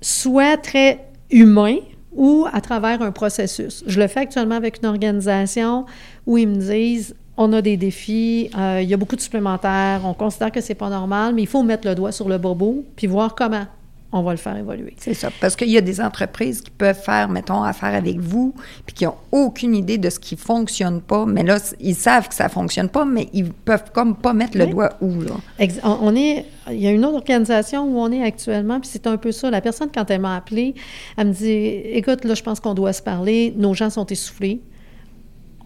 [0.00, 1.76] Soit très humain
[2.12, 3.84] ou à travers un processus.
[3.86, 5.84] Je le fais actuellement avec une organisation
[6.26, 10.02] où ils me disent, on a des défis, euh, il y a beaucoup de supplémentaires,
[10.04, 12.84] on considère que c'est pas normal, mais il faut mettre le doigt sur le bobo
[12.96, 13.66] puis voir comment
[14.12, 14.94] on va le faire évoluer.
[14.98, 15.28] C'est ça.
[15.40, 18.54] Parce qu'il y a des entreprises qui peuvent faire, mettons, affaire avec vous,
[18.84, 21.26] puis qui n'ont aucune idée de ce qui ne fonctionne pas.
[21.26, 24.58] Mais là, ils savent que ça ne fonctionne pas, mais ils peuvent comme pas mettre
[24.58, 24.70] le Oui.
[24.72, 25.34] doigt où, là.
[25.60, 28.90] Ex- on- On est, il y a une autre organisation où on est actuellement, puis
[28.92, 29.48] c'est un peu ça.
[29.50, 30.74] La personne, quand elle m'a appelé,
[31.16, 34.60] elle me dit Écoute, là, je pense qu'on doit se parler, nos gens sont essoufflés.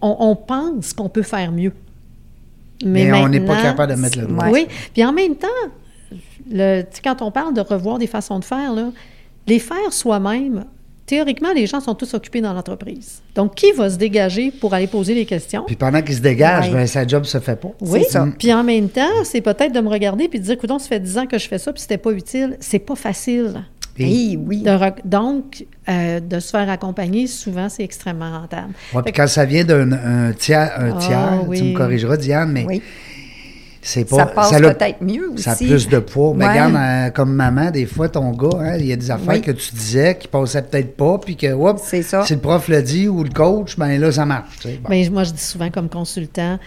[0.01, 1.73] On, on pense qu'on peut faire mieux.
[2.85, 4.49] Mais on n'est pas capable de mettre le doigt.
[4.51, 4.67] Oui.
[4.93, 5.47] Puis en même temps,
[6.49, 8.89] le, quand on parle de revoir des façons de faire, là,
[9.47, 10.65] les faire soi-même,
[11.05, 13.21] théoriquement, les gens sont tous occupés dans l'entreprise.
[13.35, 15.63] Donc, qui va se dégager pour aller poser les questions?
[15.67, 16.73] Puis pendant qu'il se dégage, Ouais.
[16.73, 17.71] ben, sa job se fait pas.
[17.81, 18.27] Oui, ça.
[18.39, 20.99] Puis en même temps, c'est peut-être de me regarder puis de dire, écoute, ça fait
[20.99, 22.57] 10 ans que je fais ça, puis c'était pas utile.
[22.59, 23.63] C'est pas facile.
[23.93, 24.61] Puis- Oui, oui.
[24.63, 24.77] De
[25.07, 28.73] donc, euh, de se faire accompagner, souvent, c'est extrêmement rentable.
[28.93, 31.71] Ouais, puis que- quand ça vient d'un un tiers, un Ah, tiers tu oui.
[31.71, 32.81] me corrigeras, Diane, mais Oui.
[33.87, 34.15] C'est pas.
[34.17, 35.43] Ça passe peut-être mieux aussi.
[35.43, 36.33] Ça a plus de poids.
[36.35, 39.35] Mais regarde, euh, comme maman, des fois, ton gars, hein, il y a des affaires
[39.35, 39.41] Oui.
[39.41, 42.23] que tu disais qui passaient peut-être pas, puis que, oups, C'est ça.
[42.25, 44.55] si le prof l'a dit ou le coach, ben là, ça marche.
[44.61, 44.79] tu sais.
[44.83, 44.89] Bon.
[44.89, 46.57] Mais moi, je dis souvent comme consultant,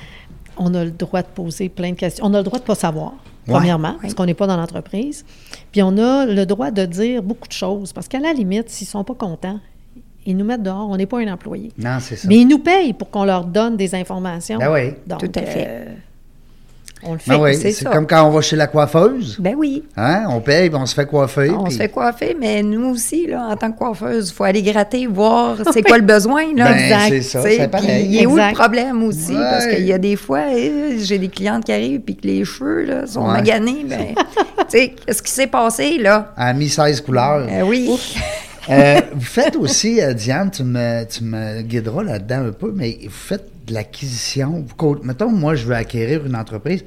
[0.57, 2.25] on a le droit de poser plein de questions.
[2.27, 3.13] On a le droit de ne pas savoir,
[3.47, 3.55] Ouais.
[3.55, 5.25] premièrement, parce qu'on n'est pas dans l'entreprise.
[5.73, 8.87] Puis on a le droit de dire beaucoup de choses, parce qu'à la limite, s'ils
[8.87, 9.59] ne sont pas contents,
[10.27, 10.89] ils nous mettent dehors.
[10.91, 11.73] On n'est pas un employé.
[11.79, 12.29] Non, c'est ça.
[12.29, 14.59] Mais ils nous payent pour qu'on leur donne des informations.
[14.59, 14.93] Ben oui.
[15.07, 15.67] Donc, Tout à fait.
[15.69, 15.85] euh,
[17.05, 17.31] on le fait.
[17.31, 17.91] Ben oui, c'est ça.
[17.91, 19.37] comme quand on va chez la coiffeuse.
[19.39, 19.85] Ben oui.
[19.97, 20.25] Hein?
[20.29, 21.51] On paye, puis on se fait coiffer.
[21.51, 24.45] On puis- se fait coiffer, mais nous aussi, là, en tant que coiffeuse, il faut
[24.45, 26.45] aller gratter, voir c'est quoi le besoin.
[26.57, 26.73] Là.
[26.73, 27.09] Ben, Exact.
[27.11, 28.07] c'est ça, c'est pareil.
[28.09, 29.33] il est où le problème aussi?
[29.33, 29.39] Ouais.
[29.43, 32.45] Parce qu'il y a des fois, euh, j'ai des clientes qui arrivent puis que les
[32.45, 33.33] cheveux là, sont Ouais.
[33.35, 33.85] maganés.
[33.89, 36.33] Ben, tu sais, qu'est-ce qui s'est passé, là?
[36.37, 37.47] Elle a mis 16 couleurs.
[37.51, 37.91] Euh, oui.
[38.71, 42.99] Euh, vous faites aussi, euh, Diane, tu me, tu me guideras là-dedans un peu, mais
[43.05, 44.65] vous faites de l'acquisition?
[45.03, 46.85] Mettons, moi, je veux acquérir une entreprise,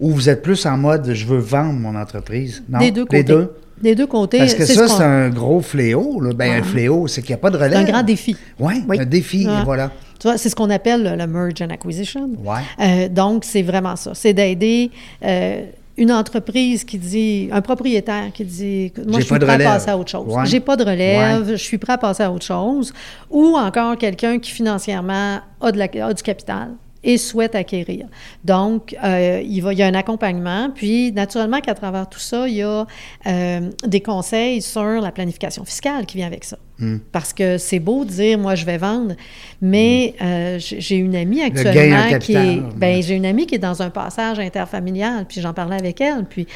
[0.00, 2.62] ou vous êtes plus en mode je veux vendre mon entreprise?
[2.68, 2.78] Non?
[2.78, 3.16] Des deux côtés.
[3.18, 3.52] Les deux?
[3.82, 4.38] Des deux côtés.
[4.38, 6.20] Parce que c'est ça, ce c'est un gros fléau.
[6.20, 6.32] Là.
[6.32, 7.70] Ben, un fléau, c'est qu'il n'y a pas de relais.
[7.70, 8.36] c'est un grand défi.
[8.58, 9.00] Oui, Oui.
[9.00, 9.64] un défi, Ouais.
[9.64, 9.90] voilà.
[10.20, 12.30] Tu vois, c'est ce qu'on appelle le, le merge and acquisition.
[12.44, 12.60] Ouais.
[12.80, 14.12] Euh, donc, c'est vraiment ça.
[14.14, 14.90] C'est d'aider
[15.24, 15.64] euh,
[15.96, 19.98] une entreprise qui dit, un propriétaire qui dit, moi, je suis prêt à passer à
[19.98, 20.26] autre chose.
[20.34, 20.44] Ouais.
[20.46, 22.92] J'ai pas de relève, je suis prêt à passer à autre chose.
[23.30, 26.70] Ou encore quelqu'un qui financièrement a, de la- a du capital
[27.04, 28.06] et souhaite acquérir.
[28.44, 30.70] Donc, euh, il, va, il y a un accompagnement.
[30.74, 32.86] Puis, naturellement qu'à travers tout ça, il y a
[33.26, 36.58] euh, des conseils sur la planification fiscale qui vient avec ça.
[36.78, 36.96] Hmm.
[37.12, 39.14] Parce que c'est beau de dire, moi, je vais vendre,
[39.60, 42.60] mais euh, j'ai une amie actuellement qui est...
[42.76, 46.24] Ben, j'ai une amie qui est dans un passage interfamilial, puis j'en parlais avec elle,
[46.24, 46.46] puis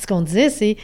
[0.00, 0.76] ce qu'on disait, c'est...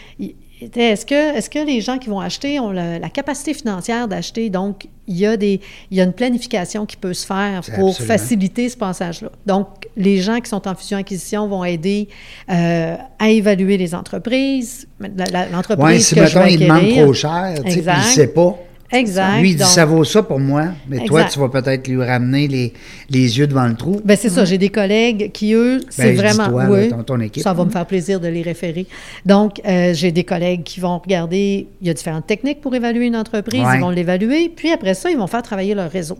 [0.60, 4.48] Est-ce que, est que les gens qui vont acheter ont la, la capacité financière d'acheter?
[4.48, 7.90] Donc, il y, a des, il y a une planification qui peut se faire pour
[7.90, 7.92] absolument.
[7.92, 9.30] faciliter ce passage-là.
[9.44, 12.08] Donc, les gens qui sont en fusion-acquisition vont aider
[12.50, 14.88] euh, à évaluer les entreprises,
[15.52, 17.98] l'entreprise Oui, si, que je mettons, vais il demande trop cher, tu sais, puis il
[17.98, 18.58] ne sait pas.
[18.92, 19.40] Exact.
[19.40, 22.02] Lui, il dit Donc- ça vaut ça pour moi, mais toi, tu vas peut-être lui
[22.04, 22.72] ramener les,
[23.10, 24.00] les yeux devant le trou.
[24.04, 26.48] Ben c'est ça, j'ai des collègues qui, eux, c'est dis vraiment...
[26.48, 27.42] toi, oui, ton- ton équipe.
[27.42, 28.86] Ça va me faire plaisir de les référer.
[29.24, 33.06] Donc, euh, j'ai des collègues qui vont regarder, il y a différentes techniques pour évaluer
[33.06, 33.76] une entreprise, Ouais.
[33.76, 36.18] ils vont l'évaluer, puis après ça, ils vont faire travailler leur réseau.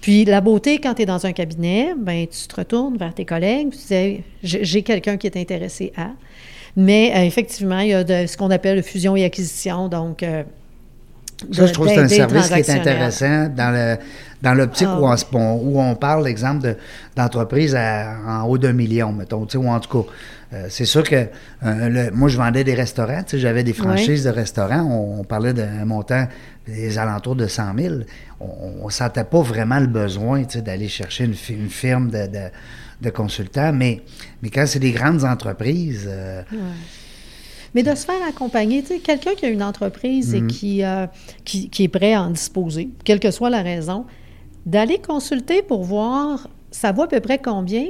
[0.00, 3.24] Puis la beauté, quand tu es dans un cabinet, ben tu te retournes vers tes
[3.24, 6.08] collègues, tu dis j'ai quelqu'un qui est intéressé à.
[6.76, 10.22] Mais euh, effectivement, il y a de, ce qu'on appelle fusion et acquisition, donc...
[10.22, 10.42] euh,
[11.52, 13.96] Ça, je trouve que c'est un service qui est intéressant dans le
[14.42, 15.06] dans l'optique Ah où,
[15.38, 16.76] on, où on parle, exemple, de-
[17.16, 20.08] d'entreprise à- en haut d'un million, mettons, ou en tout cas.
[20.52, 21.28] euh, c'est sûr que euh,
[21.62, 25.86] le- moi, je vendais des restaurants, j'avais des franchises de restaurants, on, on parlait d'un
[25.86, 26.28] montant
[26.66, 27.94] des alentours de 100 000.
[28.40, 32.50] On ne sentait pas vraiment le besoin, d'aller chercher une, une firme de, de,
[33.00, 34.02] de consultants, mais,
[34.42, 36.42] mais quand c'est des grandes entreprises, euh,
[37.74, 40.44] Mais de se faire accompagner, tu sais, quelqu'un qui a une entreprise Mhm.
[40.44, 41.06] et qui, euh,
[41.44, 44.04] qui, qui est prêt à en disposer, quelle que soit la raison,
[44.66, 47.84] d'aller consulter pour voir ça vaut à peu près combien,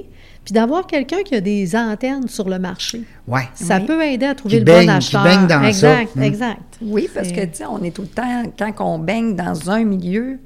[0.44, 3.00] puis d'avoir quelqu'un qui a des antennes sur le marché.
[3.26, 3.48] ouais.
[3.54, 3.86] Ça Oui.
[3.86, 5.22] peut aider à trouver Qui le baigne- bon qui acheteur.
[5.24, 5.68] baigne dans ça.
[5.68, 6.22] exact, Mm.
[6.22, 6.78] exact.
[6.82, 9.70] Oui, parce que, C'est- tu sais, on est tout le temps, quand on baigne dans
[9.70, 10.38] un milieu,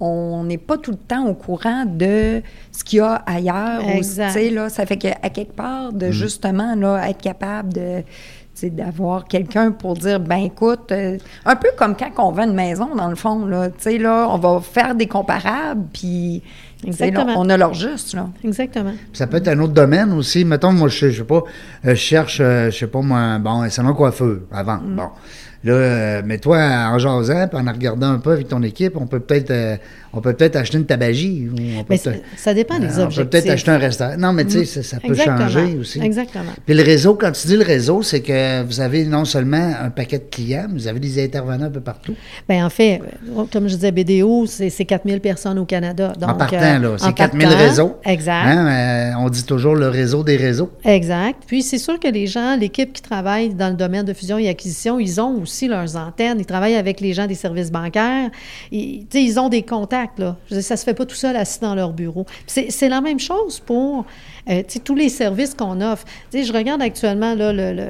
[0.00, 3.88] on n'est pas tout le temps au courant de ce qu'il y a ailleurs.
[3.88, 4.32] Exact.
[4.32, 5.98] tu sais, là, ça fait qu'à quelque part, Mm.
[5.98, 8.02] de justement là, être capable de
[8.64, 12.94] d'avoir quelqu'un pour dire, ben écoute, euh, un peu comme quand on vend une maison,
[12.94, 16.42] dans le fond, là, tu sais, là, on va faire des comparables, puis
[16.84, 18.28] là, on a leur juste, là.
[18.44, 18.92] Exactement.
[18.92, 20.44] Puis Ça peut être un autre domaine aussi.
[20.44, 21.42] Mettons, moi, je, je sais pas,
[21.84, 24.84] euh, je cherche, euh, je sais pas, moi, bon, un salon coiffeur à vendre.
[24.84, 24.96] Mm.
[24.96, 25.08] Bon.
[25.66, 26.58] Là, euh, mais toi,
[26.92, 29.76] en jasant, puis en regardant un peu avec ton équipe, on peut peut-être euh,
[30.12, 31.48] on peut peut-être acheter une tabagie.
[31.76, 32.00] On peut Mais
[32.36, 33.30] ça- dépend des euh, On peut objectifs.
[33.30, 34.16] peut-être acheter un restaurant.
[34.16, 36.00] Non, mais tu sais, ça, ça peut changer aussi.
[36.00, 36.52] Exactement.
[36.64, 39.90] Puis le réseau, quand tu dis le réseau, c'est que vous avez non seulement un
[39.90, 42.14] paquet de clients, mais vous avez des intervenants un peu partout.
[42.48, 43.00] Bien, en fait,
[43.36, 46.12] euh, comme je disais, BDO, c'est c'est 4000 personnes au Canada.
[46.18, 47.96] Donc, en partant, euh, là, c'est 4000 partant, réseaux.
[48.04, 48.44] Exact.
[48.46, 50.70] Hein, on dit toujours le réseau des réseaux.
[50.84, 51.42] Exact.
[51.46, 54.48] Puis c'est sûr que les gens, l'équipe qui travaille dans le domaine de fusion et
[54.48, 56.38] acquisition, ils ont aussi leurs antennes.
[56.38, 58.30] Ils travaillent avec les gens des services bancaires.
[58.70, 60.18] Ils, ils ont des contacts.
[60.18, 60.36] Là.
[60.48, 62.26] Je veux dire, ça se fait pas tout seul assis dans leur bureau.
[62.46, 64.04] C'est la même chose pour
[64.50, 66.04] euh, tous les services qu'on offre.
[66.30, 67.88] Tu sais, je regarde actuellement là, le- le-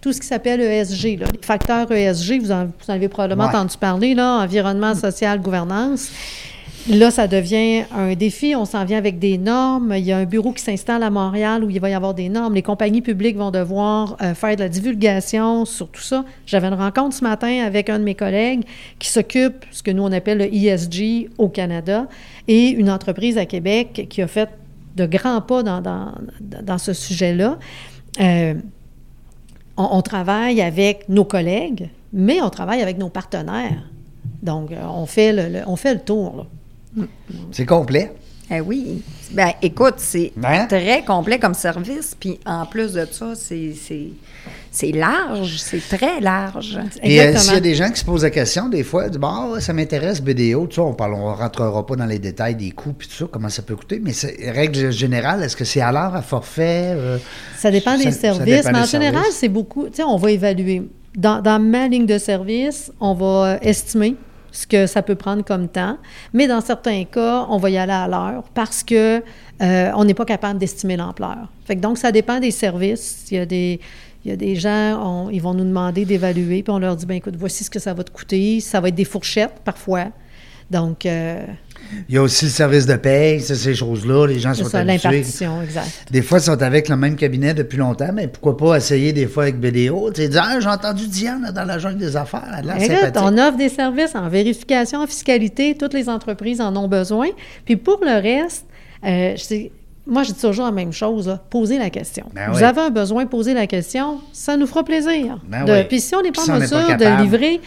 [0.00, 3.44] tout ce qui s'appelle ESG, là, les facteurs ESG, vous en, vous en avez probablement
[3.44, 3.48] Ouais.
[3.56, 6.10] entendu parler, là, environnement, social, gouvernance.
[6.88, 8.54] Là, ça devient un défi.
[8.56, 9.92] On s'en vient avec des normes.
[9.94, 12.30] Il y a un bureau qui s'installe à Montréal où il va y avoir des
[12.30, 12.54] normes.
[12.54, 16.24] Les compagnies publiques vont devoir euh, faire de la divulgation sur tout ça.
[16.46, 18.62] J'avais une rencontre ce matin avec un de mes collègues
[18.98, 22.06] qui s'occupe, ce que nous on appelle le ESG au Canada,
[22.46, 24.48] et une entreprise à Québec qui a fait
[24.96, 25.82] de grands pas dans,
[26.40, 27.58] dans, ce sujet-là.
[28.20, 28.54] Euh,
[29.76, 33.82] on, travaille avec nos collègues, mais on travaille avec nos partenaires.
[34.42, 36.46] Donc, euh, on fait le, on fait le tour.
[37.52, 38.12] C'est complet.
[38.50, 39.02] Eh oui.
[39.32, 40.64] Ben, écoute, c'est Hein?
[40.66, 42.16] très complet comme service.
[42.18, 44.06] Puis en plus de ça, c'est, c'est,
[44.70, 45.58] c'est large.
[45.58, 46.78] C'est très large.
[47.02, 49.10] Et euh, s'il y a des gens qui se posent la question, des fois, ils
[49.10, 52.18] disent, bon, ouais, ça m'intéresse, BDO, tout ça, on parle, on rentrera pas dans les
[52.18, 55.54] détails des coûts puis tout ça, comment ça peut coûter, mais c'est, règle générale, est-ce
[55.56, 56.94] que c'est à l'heure, à forfait?
[56.96, 57.18] euh,
[57.58, 59.88] Ça dépend des ça- ça services, dépend mais en général, c'est beaucoup.
[59.90, 60.88] Tu sais, on va évaluer.
[61.14, 64.16] Dans, dans ma ligne de service, on va euh, estimer
[64.58, 65.98] ce que ça peut prendre comme temps,
[66.32, 69.22] mais dans certains cas, on va y aller à l'heure parce que
[69.62, 71.48] euh, on n'est pas capable d'estimer l'ampleur.
[71.64, 73.28] Fait que donc, ça dépend des services.
[73.30, 73.78] Il y a des,
[74.24, 77.14] il y a des gens, ils vont nous demander d'évaluer, puis on leur dit, ben
[77.14, 78.58] écoute, voici ce que ça va te coûter.
[78.58, 80.06] Ça va être des fourchettes parfois.
[80.72, 81.44] Donc, euh,
[82.08, 85.08] Il y a aussi le service de paye, ces choses-là, les gens sont ça, habitués.
[85.10, 85.88] l'impartition, exact.
[86.10, 89.26] Des fois, ils sont avec le même cabinet depuis longtemps, mais pourquoi pas essayer des
[89.26, 90.10] fois avec BDO?
[90.12, 93.56] Tu sais, dire, ah, j'ai entendu Diane dans la jungle des affaires, Écoute, on offre
[93.56, 97.28] des services en vérification, en fiscalité, toutes les entreprises en ont besoin.
[97.64, 98.66] Puis pour le reste,
[99.04, 99.68] euh, je
[100.08, 102.24] moi, je dis toujours la même chose, là, posez la question.
[102.34, 102.64] Ben Vous oui.
[102.64, 105.38] avez un besoin, posez la question, ça nous fera plaisir.
[105.46, 105.84] Ben De- oui.
[105.86, 107.60] Puis si on n'est pas si en pas mesure de livrer,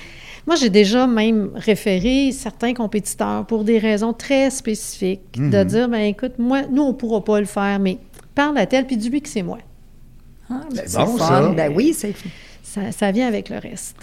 [0.47, 5.49] moi, j'ai déjà même référé certains compétiteurs pour des raisons très spécifiques, Mhm.
[5.51, 7.97] de dire, ben écoute, moi, nous, on ne pourra pas le faire, mais
[8.35, 9.59] parle à tel, puis dis-lui que c'est moi.
[10.49, 11.49] Ah, ben, C'est bon, ça.
[11.55, 12.13] Ben oui, c'est...
[12.63, 13.97] Ça, ça vient avec le reste.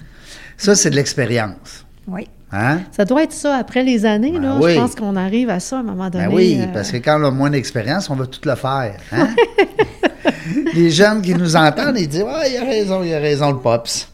[0.58, 1.86] Ça, c'est de l'expérience.
[2.06, 2.28] Oui.
[2.52, 2.80] Hein?
[2.92, 4.58] Ça doit être ça après les années, Ben là.
[4.60, 4.74] oui.
[4.74, 6.26] Je pense qu'on arrive à ça à un moment donné.
[6.26, 8.96] Ben oui, euh, parce que quand on a moins d'expérience, on va tout le faire.
[9.12, 9.28] hein?
[10.74, 13.58] Les jeunes qui nous entendent, ils disent Ah, il a raison, il a raison, le
[13.58, 14.08] Pops.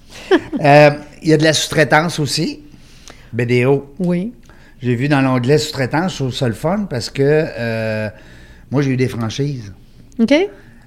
[0.65, 0.91] Euh,
[1.23, 2.61] Il y a de la sous-traitance aussi.
[3.33, 3.95] BDO.
[3.99, 4.33] Oui.
[4.81, 8.09] J'ai vu dans l'onglet sous-traitance, je trouve ça le fun parce que euh,
[8.71, 9.73] moi, j'ai eu des franchises.
[10.19, 10.33] OK?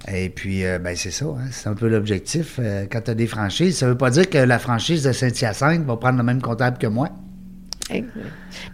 [0.09, 2.59] Et puis, euh, ben, c'est ça, hein, c'est un peu l'objectif.
[2.91, 5.85] Quand tu as des franchises, ça ne veut pas dire que la franchise de Saint-Hyacinthe
[5.85, 7.09] va prendre le même comptable que moi.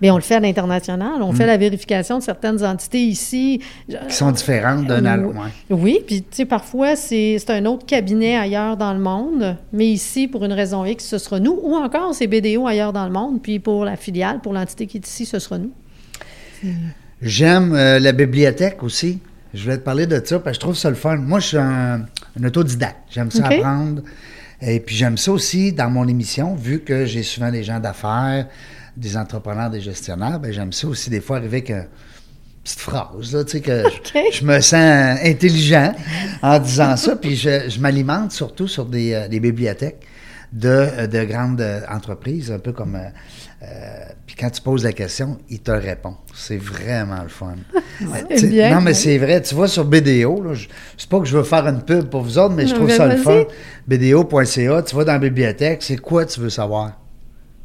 [0.01, 1.22] Mais on le fait à l'international.
[1.22, 3.61] On fait la vérification de certaines entités ici.
[3.88, 5.39] Qui sont différentes d'un à l'autre.
[5.70, 5.99] Oui.
[6.05, 10.45] puis tu sais, parfois, c'est un autre cabinet ailleurs dans le monde, mais ici, pour
[10.45, 13.59] une raison X, ce sera nous, ou encore c'est BDO ailleurs dans le monde, puis
[13.59, 15.72] pour la filiale, pour l'entité qui est ici, ce sera nous.
[17.22, 19.20] J'aime euh, la bibliothèque aussi.
[19.53, 21.18] Je voulais te parler de ça parce que je trouve ça le fun.
[21.18, 22.05] Moi, je suis un,
[22.39, 22.97] un autodidacte.
[23.11, 24.01] J'aime ça apprendre.
[24.61, 28.47] Et puis, j'aime ça aussi dans mon émission, vu que j'ai souvent des gens d'affaires,
[28.95, 30.39] des entrepreneurs, des gestionnaires.
[30.39, 31.85] Ben, j'aime ça aussi, des fois, arriver avec une
[32.63, 33.83] petite phrase, là, tu sais, que
[34.33, 35.93] je, me sens intelligent
[36.41, 37.15] en disant ça.
[37.15, 40.05] Puis, je, je m'alimente surtout sur des, euh, des bibliothèques
[40.51, 42.95] de, euh, de grandes entreprises, un peu comme.
[42.95, 46.15] euh, puis quand tu poses la question, ils te répondent.
[46.33, 47.55] C'est vraiment le fun.
[48.01, 49.41] Bien, non, mais c'est vrai.
[49.41, 50.67] Tu vois, sur BDO, là, je-
[50.97, 53.07] c'est pas que je veux faire une pub pour vous autres, mais je trouve ça
[53.07, 53.43] le fun.
[53.87, 56.99] BDO.ca, tu vas dans la bibliothèque, c'est quoi tu veux savoir?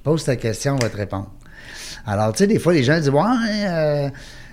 [0.09, 1.31] Pose ta question, on va te répondre.
[2.07, 3.21] Alors, tu sais, des fois, les gens disent Ouais,
[3.67, 4.09] euh,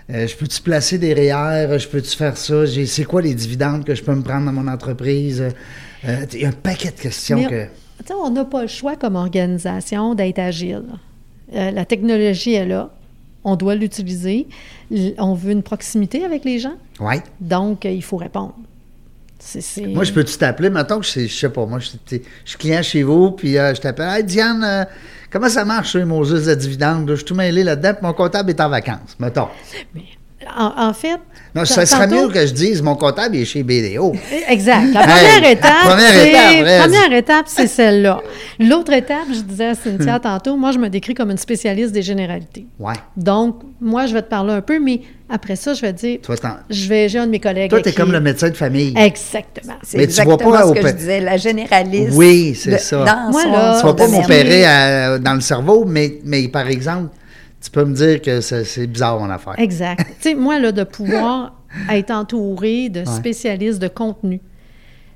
[0.10, 1.80] euh, je peux-tu placer des REER?
[1.80, 2.66] Je peux-tu faire ça?
[2.68, 5.42] C'est quoi les dividendes que je peux me prendre dans mon entreprise?
[6.04, 7.66] Euh, Il y a un paquet de questions Mais, que.
[7.68, 10.84] tu sais, on n'a pas le choix comme organisation d'être agile.
[11.54, 12.90] La technologie est là.
[13.46, 14.48] On doit l'utiliser.
[15.18, 16.76] On veut une proximité avec les gens.
[17.00, 17.24] Ouais.
[17.40, 18.56] Donc, il faut répondre.
[19.88, 20.70] Moi, je peux-tu t'appeler?
[20.70, 21.90] Mettons que je je sais pas, moi, je,
[22.46, 24.10] suis client chez vous, puis euh, je t'appelle.
[24.10, 24.86] Hey, Diane, euh,
[25.30, 27.10] comment ça marche, les Moses de dividendes?
[27.10, 29.50] Je suis tout mêlé là-dedans, puis mon comptable est en vacances, mettons.
[30.58, 31.20] En, en fait.
[31.56, 34.14] Non, ça serait mieux que je dise mon comptable est chez BDO.
[34.50, 34.84] Exact.
[34.94, 36.82] La première étape, première c'est, étape, reste.
[36.84, 38.20] première étape, c'est celle-là.
[38.60, 39.78] L'autre étape, je disais à Hmm.
[39.98, 42.66] Cynthia tantôt, moi, je me décris comme une spécialiste des généralités.
[42.80, 42.94] Ouais.
[43.16, 46.20] Donc, moi, je vais te parler un peu, mais après ça, je vais te dire,
[46.22, 46.36] Toi,
[46.70, 47.70] je vais, j'ai un de mes collègues.
[47.70, 48.94] toi, qui- comme le médecin de famille.
[48.98, 49.76] Exactement.
[49.82, 52.12] C'est Mais tu vois exactement pas ce que je disais, la généraliste.
[52.14, 52.98] Oui, c'est ça.
[53.06, 57.10] Dans Moi, son- là, tu vas pas m'opérer dans le cerveau, mais, mais par exemple,
[57.66, 59.56] tu peux me dire que c'est bizarre, mon affaire.
[59.58, 60.06] Exact.
[60.22, 61.56] tu sais, moi, là, de pouvoir
[61.92, 64.40] être entouré de spécialistes de contenu,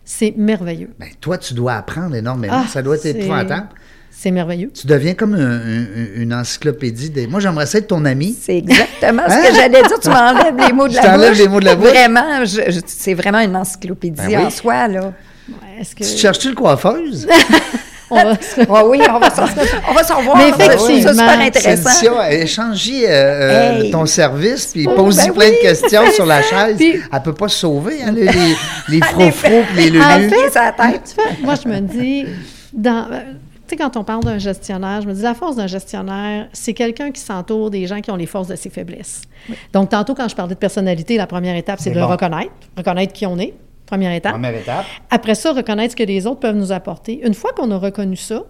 [0.04, 0.90] c'est merveilleux.
[1.00, 2.62] Ben, toi, tu dois apprendre énormément.
[2.66, 3.70] Ah, ça doit être c'est- épouvantable.
[4.12, 4.70] C'est merveilleux.
[4.74, 5.86] Tu deviens comme un- un-
[6.16, 7.10] une encyclopédie.
[7.10, 7.26] Des...
[7.28, 8.36] Moi, j'aimerais ça être ton ami.
[8.38, 9.42] C'est exactement ce Hein?
[9.48, 10.00] que j'allais dire.
[10.02, 11.38] Tu m'enlèves les mots de Je la bouche.
[11.38, 11.88] les mots de la bouche.
[11.90, 14.46] Vraiment, je- je- c'est vraiment une encyclopédie Ben oui.
[14.46, 15.14] en soi, là.
[15.48, 16.04] Ouais, que...
[16.04, 17.28] Tu te cherches-tu le coiffeuse?
[18.12, 19.30] on va se- Ah oui, on va
[20.04, 20.38] s'en, revoir.
[20.38, 22.24] Mais C'est- effectivement, c'est super intéressant.
[22.30, 23.92] Échanger euh, euh, Hey.
[23.92, 25.52] ton service, puis Oh, pose-y ben plein oui.
[25.58, 26.78] de questions sur la chaise.
[26.78, 28.56] Puis- Elle peut pas se sauver, hein, les, les,
[28.90, 30.30] les froufrous, puis les En lelus.
[30.30, 31.16] fait, sa tête.
[31.16, 32.26] Tu vois, moi, je me dis,
[32.74, 33.20] dans, euh,
[33.68, 36.74] tu sais, quand on parle d'un gestionnaire, je me dis, la force d'un gestionnaire, c'est
[36.74, 39.22] quelqu'un qui s'entoure des gens qui ont les forces de ses faiblesses.
[39.74, 43.14] Donc, tantôt, quand je parlais de personnalité, la première étape, c'est de le reconnaître, reconnaître
[43.14, 43.54] qui on est,
[43.90, 44.34] première étape.
[44.34, 44.86] Première étape.
[45.10, 47.26] Après ça, reconnaître ce que les autres peuvent nous apporter.
[47.26, 48.44] Une fois qu'on a reconnu ça,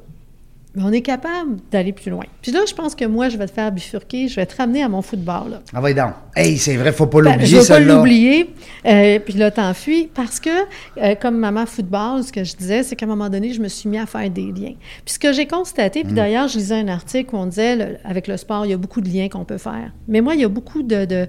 [0.76, 2.26] ben, on est capable d'aller plus loin.
[2.42, 4.84] Puis là, je pense que moi, je vais te faire bifurquer, je vais te ramener
[4.84, 5.50] à mon football.
[5.52, 5.62] Là.
[5.74, 6.14] Ah, va donc.
[6.36, 8.54] Hey, c'est vrai, faut pas Ben, l'oublier, ne veux pas l'oublier.
[8.86, 10.10] Euh, puis là, t'enfuis.
[10.14, 10.50] Parce que,
[10.98, 13.68] euh, comme maman football, ce que je disais, c'est qu'à un moment donné, je me
[13.68, 14.74] suis mis à faire des liens.
[15.06, 17.98] Puis ce que j'ai constaté, puis d'ailleurs, je lisais un article où on disait, le-
[18.06, 19.92] avec le sport, il y a beaucoup de liens qu'on peut faire.
[20.08, 21.28] Mais moi, il y a beaucoup de, de,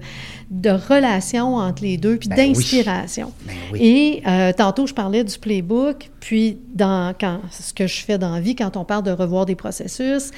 [0.51, 2.47] de relations entre les deux, puis Ben oui.
[2.53, 3.31] d'inspiration.
[3.45, 3.79] Ben oui.
[3.81, 8.33] Et euh, tantôt, je parlais du playbook, puis dans quand, ce que je fais dans
[8.35, 9.11] la vie, quand on parle de
[9.45, 10.31] des processus,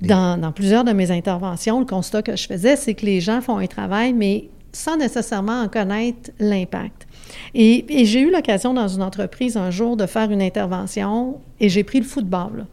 [0.00, 3.40] dans, dans plusieurs de mes interventions, le constat que je faisais, c'est que les gens
[3.40, 7.06] font un travail, mais sans nécessairement en connaître l'impact.
[7.54, 11.68] Et, et j'ai eu l'occasion dans une entreprise un jour de faire une intervention et
[11.68, 12.64] j'ai pris le football là,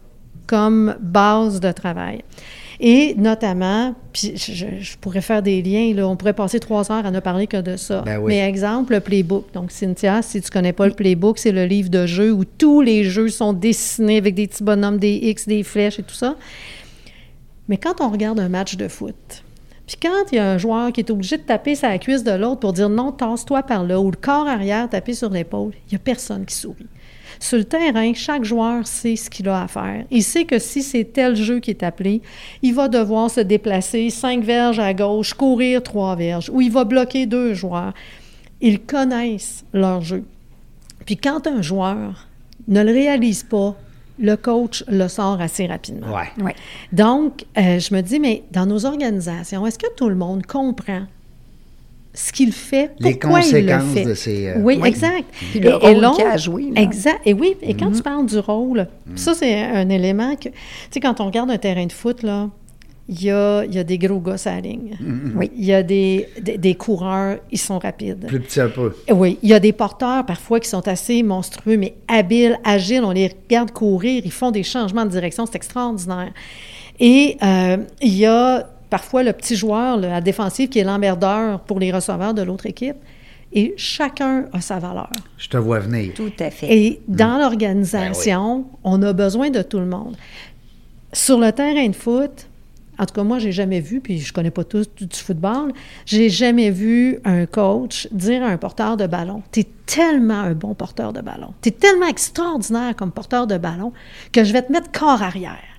[0.46, 2.22] comme base de travail.
[2.86, 7.10] Et notamment, puis je, pourrais faire des liens, là, on pourrait passer trois heures à
[7.10, 8.02] ne parler que de ça.
[8.02, 8.34] Ben oui.
[8.34, 9.46] Mais exemple, le playbook.
[9.54, 12.82] Donc, Cynthia, si tu connais pas le playbook, c'est le livre de jeu où tous
[12.82, 16.36] les jeux sont dessinés avec des petits bonhommes, des X, des flèches et tout ça.
[17.68, 19.42] Mais quand on regarde un match de foot,
[19.86, 22.32] puis quand il y a un joueur qui est obligé de taper sa cuisse de
[22.32, 25.94] l'autre pour dire non, tasse-toi par là, ou le corps arrière taper sur l'épaule, il
[25.94, 26.86] n'y a personne qui sourit.
[27.44, 30.06] Sur le terrain, chaque joueur sait ce qu'il a à faire.
[30.10, 32.22] Il sait que si c'est tel jeu qui est appelé,
[32.62, 36.84] il va devoir se déplacer cinq verges à gauche, courir trois verges, ou il va
[36.84, 37.92] bloquer deux joueurs.
[38.62, 40.24] Ils connaissent leur jeu.
[41.04, 42.28] Puis quand un joueur
[42.66, 43.76] ne le réalise pas,
[44.18, 46.16] le coach le sort assez rapidement.
[46.38, 46.54] Ouais.
[46.92, 51.02] Donc, euh, je me dis, mais dans nos organisations, est-ce que tout le monde comprend
[52.16, 54.04] ce qu'il fait, Les pourquoi il le conséquences fait?
[54.04, 54.88] de ces, euh, oui, Oui.
[54.88, 55.24] exact.
[55.50, 56.80] Puis le rôle qu'il a.
[56.80, 57.20] Exact.
[57.26, 58.86] Et oui, et quand tu parles du rôle,
[59.16, 60.54] ça, c'est un élément que, tu
[60.92, 62.48] sais, quand on regarde un terrain de foot, là,
[63.08, 64.96] il y a, il y a des gros gosses à la ligne.
[65.36, 65.50] Oui.
[65.56, 68.26] Il y a des, des, des coureurs, ils sont rapides.
[68.28, 68.94] Plus petit un peu.
[69.12, 73.02] Oui, il y a des porteurs parfois qui sont assez monstrueux, mais habiles, agiles.
[73.04, 76.32] On les regarde courir, ils font des changements de direction, c'est extraordinaire.
[77.00, 80.84] Et euh, il y a parfois le petit joueur, là, à la défensive, qui est
[80.84, 82.96] l'emmerdeur pour les receveurs de l'autre équipe.
[83.52, 85.10] Et chacun a sa valeur.
[85.38, 86.12] Je te vois venir.
[86.14, 86.76] Tout à fait.
[86.76, 90.16] Et dans l'organisation, on a besoin de tout le monde.
[91.12, 92.48] Sur le terrain de foot,
[92.98, 95.72] en tout cas, moi, j'ai jamais vu, puis je connais pas tous du du football,
[96.06, 100.52] j'ai jamais vu un coach dire à un porteur de ballon Tu es tellement un
[100.52, 103.92] bon porteur de ballon, tu es tellement extraordinaire comme porteur de ballon
[104.32, 105.73] que je vais te mettre corps arrière.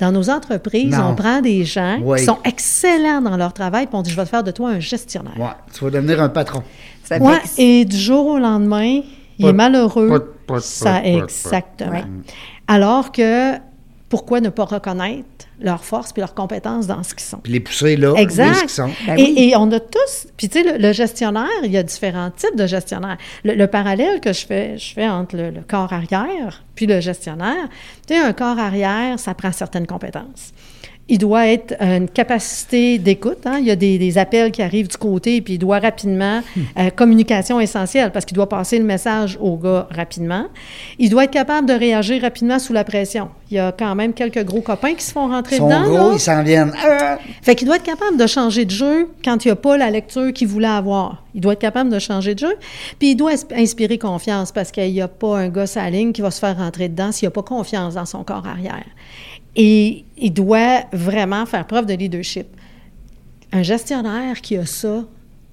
[0.00, 1.10] Dans nos entreprises, Non.
[1.10, 2.18] on prend des gens Oui.
[2.18, 4.70] qui sont excellents dans leur travail, puis on dit Je vais te faire de toi
[4.70, 5.38] un gestionnaire.
[5.38, 5.46] Ouais.
[5.72, 6.62] Tu vas devenir un patron.
[7.04, 9.00] Ça Ouais, et du jour au lendemain,
[9.38, 10.34] il est malheureux.
[10.60, 12.02] ça, exactement.
[12.68, 13.54] Alors que,
[14.08, 15.26] pourquoi ne pas reconnaître
[15.60, 17.38] leurs forces et leurs compétences dans ce qu'ils sont?
[17.38, 18.60] Puis les pousser là, où Exact.
[18.64, 18.90] ils sont?
[19.06, 19.34] Ben et, oui.
[19.38, 22.54] et on a tous, puis tu sais, le, le gestionnaire, il y a différents types
[22.56, 23.16] de gestionnaires.
[23.44, 27.00] Le, le parallèle que je fais, je fais entre le, le corps arrière puis le
[27.00, 27.68] gestionnaire,
[28.06, 30.52] tu sais, un corps arrière, ça prend certaines compétences.
[31.08, 33.44] Il doit être une capacité d'écoute.
[33.44, 33.58] hein.
[33.58, 36.40] Il y a des, des appels qui arrivent du côté, puis il doit rapidement,
[36.78, 40.46] euh, communication essentielle, parce qu'il doit passer le message au gars rapidement.
[41.00, 43.28] Il doit être capable de réagir rapidement sous la pression.
[43.50, 45.82] Il y a quand même quelques gros copains qui se font rentrer dedans.
[45.82, 46.10] gros, là.
[46.14, 46.72] ils s'en viennent.
[46.82, 47.18] Ah!
[47.42, 49.90] Fait qu'il doit être capable de changer de jeu quand il n'y a pas la
[49.90, 51.21] lecture qu'il voulait avoir.
[51.34, 52.54] Il doit être capable de changer de jeu.
[52.98, 55.90] Puis il doit ins- inspirer confiance parce qu'il n'y a pas un gars à la
[55.90, 58.84] ligne qui va se faire rentrer dedans s'il n'a pas confiance dans son corps arrière.
[59.56, 62.46] Et il doit vraiment faire preuve de leadership.
[63.52, 65.04] Un gestionnaire qui a ça,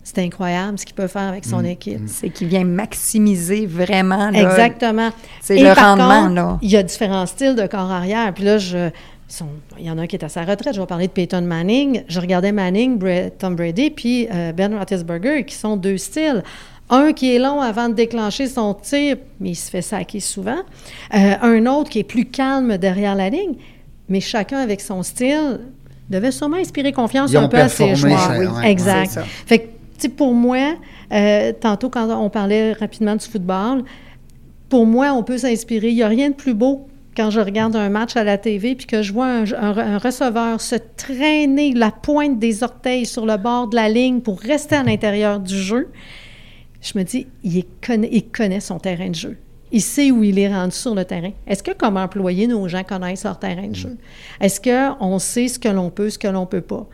[0.03, 2.01] c'est incroyable ce qu'il peut faire avec son équipe.
[2.07, 5.09] C'est qu'il vient maximiser vraiment là, Exactement.
[5.41, 6.59] c'est le par rendement, contre, là.
[6.61, 8.34] Il y a différents styles de corps arrière.
[8.34, 8.89] Puis là, je,
[9.36, 9.45] sont-
[9.77, 10.73] il y en a un qui est à sa retraite.
[10.75, 12.03] Je vais parler de Peyton Manning.
[12.07, 12.99] Je regardais Manning,
[13.38, 16.43] Tom Brady, puis euh, Ben Roethlisberger, qui sont deux styles.
[16.89, 20.57] Un qui est long avant de déclencher son tir, mais il se fait saquer souvent.
[21.13, 23.53] Euh, un autre qui est plus calme derrière la ligne.
[24.07, 25.59] Mais chacun avec son style
[26.09, 28.17] devait sûrement inspirer confiance Ils un peu à ses joueurs.
[28.19, 29.19] ça, Oui, ouais, exact.
[29.45, 29.59] Fait
[30.01, 30.73] que, pour moi,
[31.13, 33.84] euh, tantôt, quand on parlait rapidement du football,
[34.67, 35.89] pour moi, on peut s'inspirer.
[35.89, 36.88] Il n'y a rien de plus beau
[37.20, 39.97] quand je regarde un match à la TV puis que je vois un, un- un
[39.97, 44.76] receveur se traîner la pointe des orteils sur le bord de la ligne pour rester
[44.76, 45.89] à l'intérieur du jeu.
[46.82, 49.38] Je me dis, il, est connaît, il connaît son terrain de jeu.
[49.74, 51.32] Il sait où il est rendu sur le terrain.
[51.45, 53.97] Est-ce que, comme employé, nos gens connaissent leur terrain de jeu?
[54.39, 56.88] Est-ce qu'on sait ce que l'on peut, ce que l'on peut pas?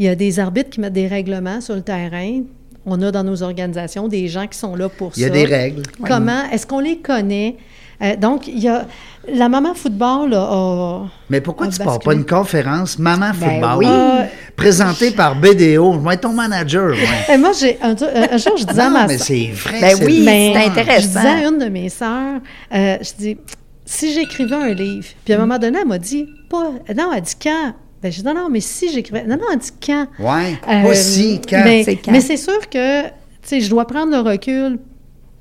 [0.00, 2.42] Il y a des arbitres qui mettent des règlements sur le terrain.
[2.84, 5.28] On a dans nos organisations des gens qui sont là pour Il y ça.
[5.28, 5.82] a des règles.
[6.04, 6.42] Comment?
[6.50, 7.56] Est-ce qu'on les connaît?
[8.02, 8.86] Euh, donc, il y a...
[9.30, 11.06] La maman football là, a...
[11.28, 13.76] Mais pourquoi a tu pars pas une conférence Maman Ben Football?
[13.78, 13.86] oui.
[13.86, 14.24] Euh,
[14.56, 15.94] présentée par BDO?
[15.94, 16.92] Je vais être ton manager.
[16.92, 17.34] ouais.
[17.34, 19.80] Et moi, j'ai un, un jour, je disais à Non, ma mais c'est vrai.
[19.82, 20.26] Ben c'est oui,
[20.56, 21.00] intéressant.
[21.02, 22.40] Je disais à une de mes sœurs,
[22.74, 23.36] euh, je dis,
[23.84, 27.20] si j'écrivais un livre, puis à un moment donné, elle m'a dit, pas, non, elle
[27.22, 27.74] dit quand?
[28.02, 30.06] Ben, j'ai dit, non, non, mais si j'écrivais, non, non, elle dit quand?
[30.20, 30.56] Ouais.
[30.68, 31.60] Euh, Pas si, quand.
[31.64, 32.12] Mais C'est quand?
[32.12, 33.10] mais c'est sûr que, tu
[33.42, 34.78] sais, je dois prendre le recul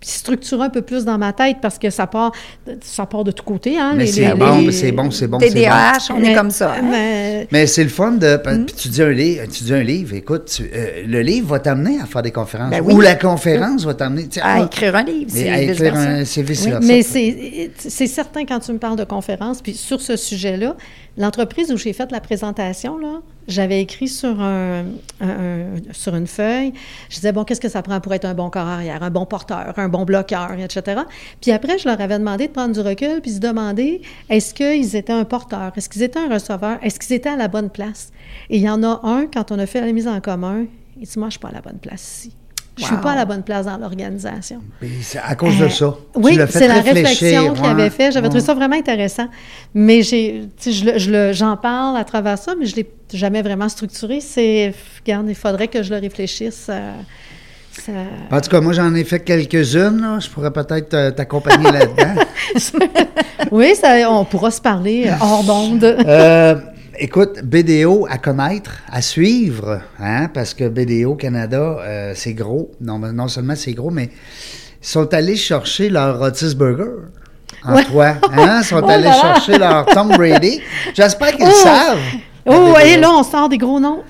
[0.01, 2.31] structurer un peu plus dans ma tête parce que ça part,
[2.81, 3.77] ça part de tous côtés.
[3.79, 5.37] Hein, Mais les- c'est les- bon, les- c'est bon, c'est bon.
[5.39, 6.73] TDAH, on est Mais- comme ça.
[6.77, 6.83] hein?
[6.89, 8.35] mais- Mais c'est le fun de.
[8.37, 8.65] Mm.
[8.65, 11.59] Puis tu dis un livre, tu dis un livre, écoute, tu- euh, le livre va
[11.59, 12.69] t'amener à faire des conférences.
[12.69, 12.93] Ben oui.
[12.93, 14.27] Ou la conférence va t'amener.
[14.41, 16.21] à ah, écrire un livre, mais c'est à écrire un.
[16.23, 20.75] Oui, mais c'est c'est certain quand tu me parles de conférence, puis sur ce sujet-là,
[21.17, 22.99] L'entreprise où j'ai fait la présentation,
[23.47, 26.73] j'avais écrit sur une feuille,
[27.09, 29.25] je disais, bon, qu'est-ce que ça prend pour être un bon corps arrière, un bon
[29.25, 31.01] porteur, un bon bloqueur, etc.
[31.41, 34.95] Puis après, je leur avais demandé de prendre du recul, puis se demander, est-ce qu'ils
[34.95, 38.11] étaient un porteur, est-ce qu'ils étaient un receveur, est-ce qu'ils étaient à la bonne place?
[38.51, 40.65] Et il y en a un, quand on a fait la mise en commun,
[40.99, 42.35] il dit, moi, je suis pas à la bonne place ici.
[42.77, 43.01] Je suis Wow.
[43.01, 44.61] pas à la bonne place dans l'organisation.
[45.23, 45.95] À cause de Euh, ça.
[46.13, 48.11] Tu Oui, c'est la réflexion qu'il ouais, avait fait.
[48.11, 49.27] J'avais trouvé ça vraiment intéressant.
[49.73, 54.21] Mais j'ai, je je j'en parle à travers ça, mais je l'ai jamais vraiment structuré.
[54.21, 54.73] C'est,
[55.03, 56.67] regarde, il faudrait que je le réfléchisse.
[56.69, 56.91] euh,
[57.71, 57.91] ça-
[58.35, 60.19] En tout cas, moi, j'en ai fait quelques-unes.
[60.19, 62.21] Je pourrais peut-être euh, t'accompagner là-dedans.
[63.51, 65.83] oui, ça, on pourra se parler hors d'onde.
[65.83, 66.55] Euh,
[66.99, 72.71] écoute, BDO à connaître, à suivre, hein, parce que BDO Canada, euh, c'est gros.
[72.81, 74.09] Non, non seulement c'est gros, mais
[74.81, 76.91] ils sont allés chercher leur Otis Burger
[77.63, 77.83] en Ouais.
[77.85, 78.13] toi.
[78.33, 78.59] Hein?
[78.61, 79.21] Ils sont Oh allés là là.
[79.21, 80.61] chercher leur Tom Brady.
[80.93, 81.49] J'espère qu'ils Oh.
[81.49, 81.97] le savent.
[82.45, 84.03] la Oh, et là, on sort des gros noms.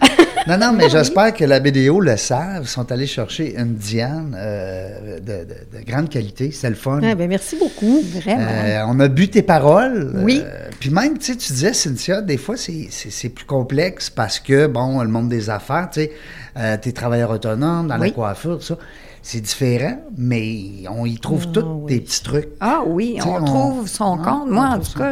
[0.47, 2.63] Non, non, mais j'espère que la BDO le savent.
[2.63, 6.51] Ils sont allés chercher une Diane euh, de, de- de grande qualité.
[6.51, 7.01] C'est le fun.
[7.03, 8.01] Ah, ben, merci beaucoup.
[8.01, 8.47] Vraiment.
[8.49, 10.11] Euh, on a bu tes paroles.
[10.23, 10.41] Oui.
[10.43, 15.01] Euh, puis même, tu tu disais, Cynthia, des fois, c'est- plus complexe parce que, bon,
[15.01, 18.77] le monde des affaires, tu sais, t'es travailleur autonome dans la coiffure, tout ça.
[19.21, 20.55] C'est différent, mais
[20.89, 21.93] on y trouve Ah, tous oui.
[21.95, 22.47] des petits trucs.
[22.61, 24.49] Ah oui, on, on- trouve son Ouais, compte.
[24.49, 25.11] Moi, en tout cas,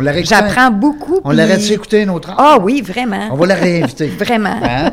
[0.00, 1.18] l'aurait j'apprends beaucoup.
[1.24, 2.36] On l'aurait-tu puis- écouté une autre heure?
[2.38, 3.28] Ah oui, vraiment.
[3.32, 4.06] On va la réinviter.
[4.18, 4.56] Vraiment.
[4.62, 4.92] Hein?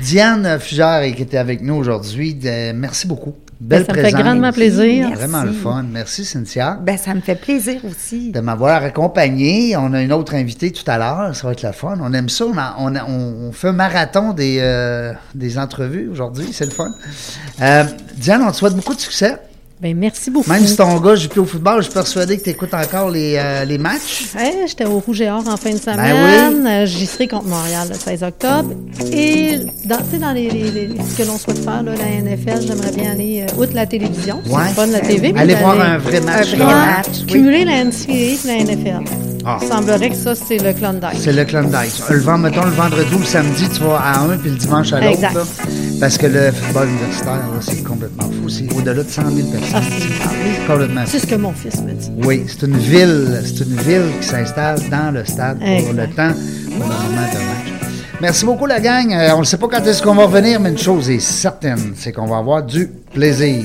[0.00, 3.34] Diane Fugère qui était avec nous aujourd'hui, de- merci beaucoup.
[3.58, 5.08] Belle Ben, ça me fait grandement plaisir.
[5.08, 5.14] Merci.
[5.24, 5.82] Vraiment le fun.
[5.90, 6.78] Merci, Cynthia.
[6.82, 8.30] Ben, ça me fait plaisir aussi.
[8.30, 9.74] de m'avoir accompagné.
[9.78, 11.34] On a une autre invitée tout à l'heure.
[11.34, 11.96] Ça va être la fun.
[12.02, 12.44] On aime ça.
[12.44, 16.48] On, a- on, a- on- on fait un marathon des, euh, des entrevues aujourd'hui.
[16.52, 16.90] C'est le fun.
[17.62, 17.84] Euh,
[18.16, 19.36] Diane, on te souhaite beaucoup de succès.
[19.78, 20.48] Ben, merci beaucoup.
[20.50, 23.10] Même si ton gars joue plus au football, je suis persuadé que tu écoutes encore
[23.10, 24.24] les, euh, les matchs.
[24.34, 25.96] Ouais, J'étais au Rouge et Or en fin de semaine.
[25.98, 26.66] Ben oui.
[26.70, 28.70] Euh, J'y serai contre Montréal le 16 octobre.
[29.12, 32.06] Et dans, tu sais, dans les, les- les- ce que l'on souhaite faire, là, la
[32.22, 34.62] NFL, j'aimerais bien aller, euh, outre la télévision, c'est Ouais.
[34.68, 35.32] le fun la TV.
[35.34, 36.54] mais Allez d'aller- voir un vrai match.
[36.54, 37.06] Un vrai match.
[37.20, 37.26] oui.
[37.26, 39.04] Cumuler la NCAA et la NFL.
[39.48, 39.58] Ah.
[39.62, 41.20] Il semblerait que ça, c'est le Klondike.
[41.20, 41.92] C'est le Klondike.
[42.10, 44.92] Le vent, mettons, le vendredi ou le samedi, tu vas à un, puis le dimanche
[44.92, 45.20] à l'autre.
[46.00, 48.48] Parce que le football universitaire, c'est complètement fou.
[48.48, 49.70] C'est au-delà de 100 000 personnes.
[49.76, 51.08] Ah, c'est- complètement fou.
[51.12, 52.10] C'est ce que mon fils me dit.
[52.24, 56.32] Oui, c'est une ville, c'est une ville qui s'installe dans le stade pour le temps,
[56.76, 57.72] pour le moment de match.
[58.20, 59.12] Merci beaucoup la gang.
[59.12, 61.92] Euh, on ne sait pas quand est-ce qu'on va revenir, mais une chose est certaine,
[61.96, 63.64] c'est qu'on va avoir du plaisir.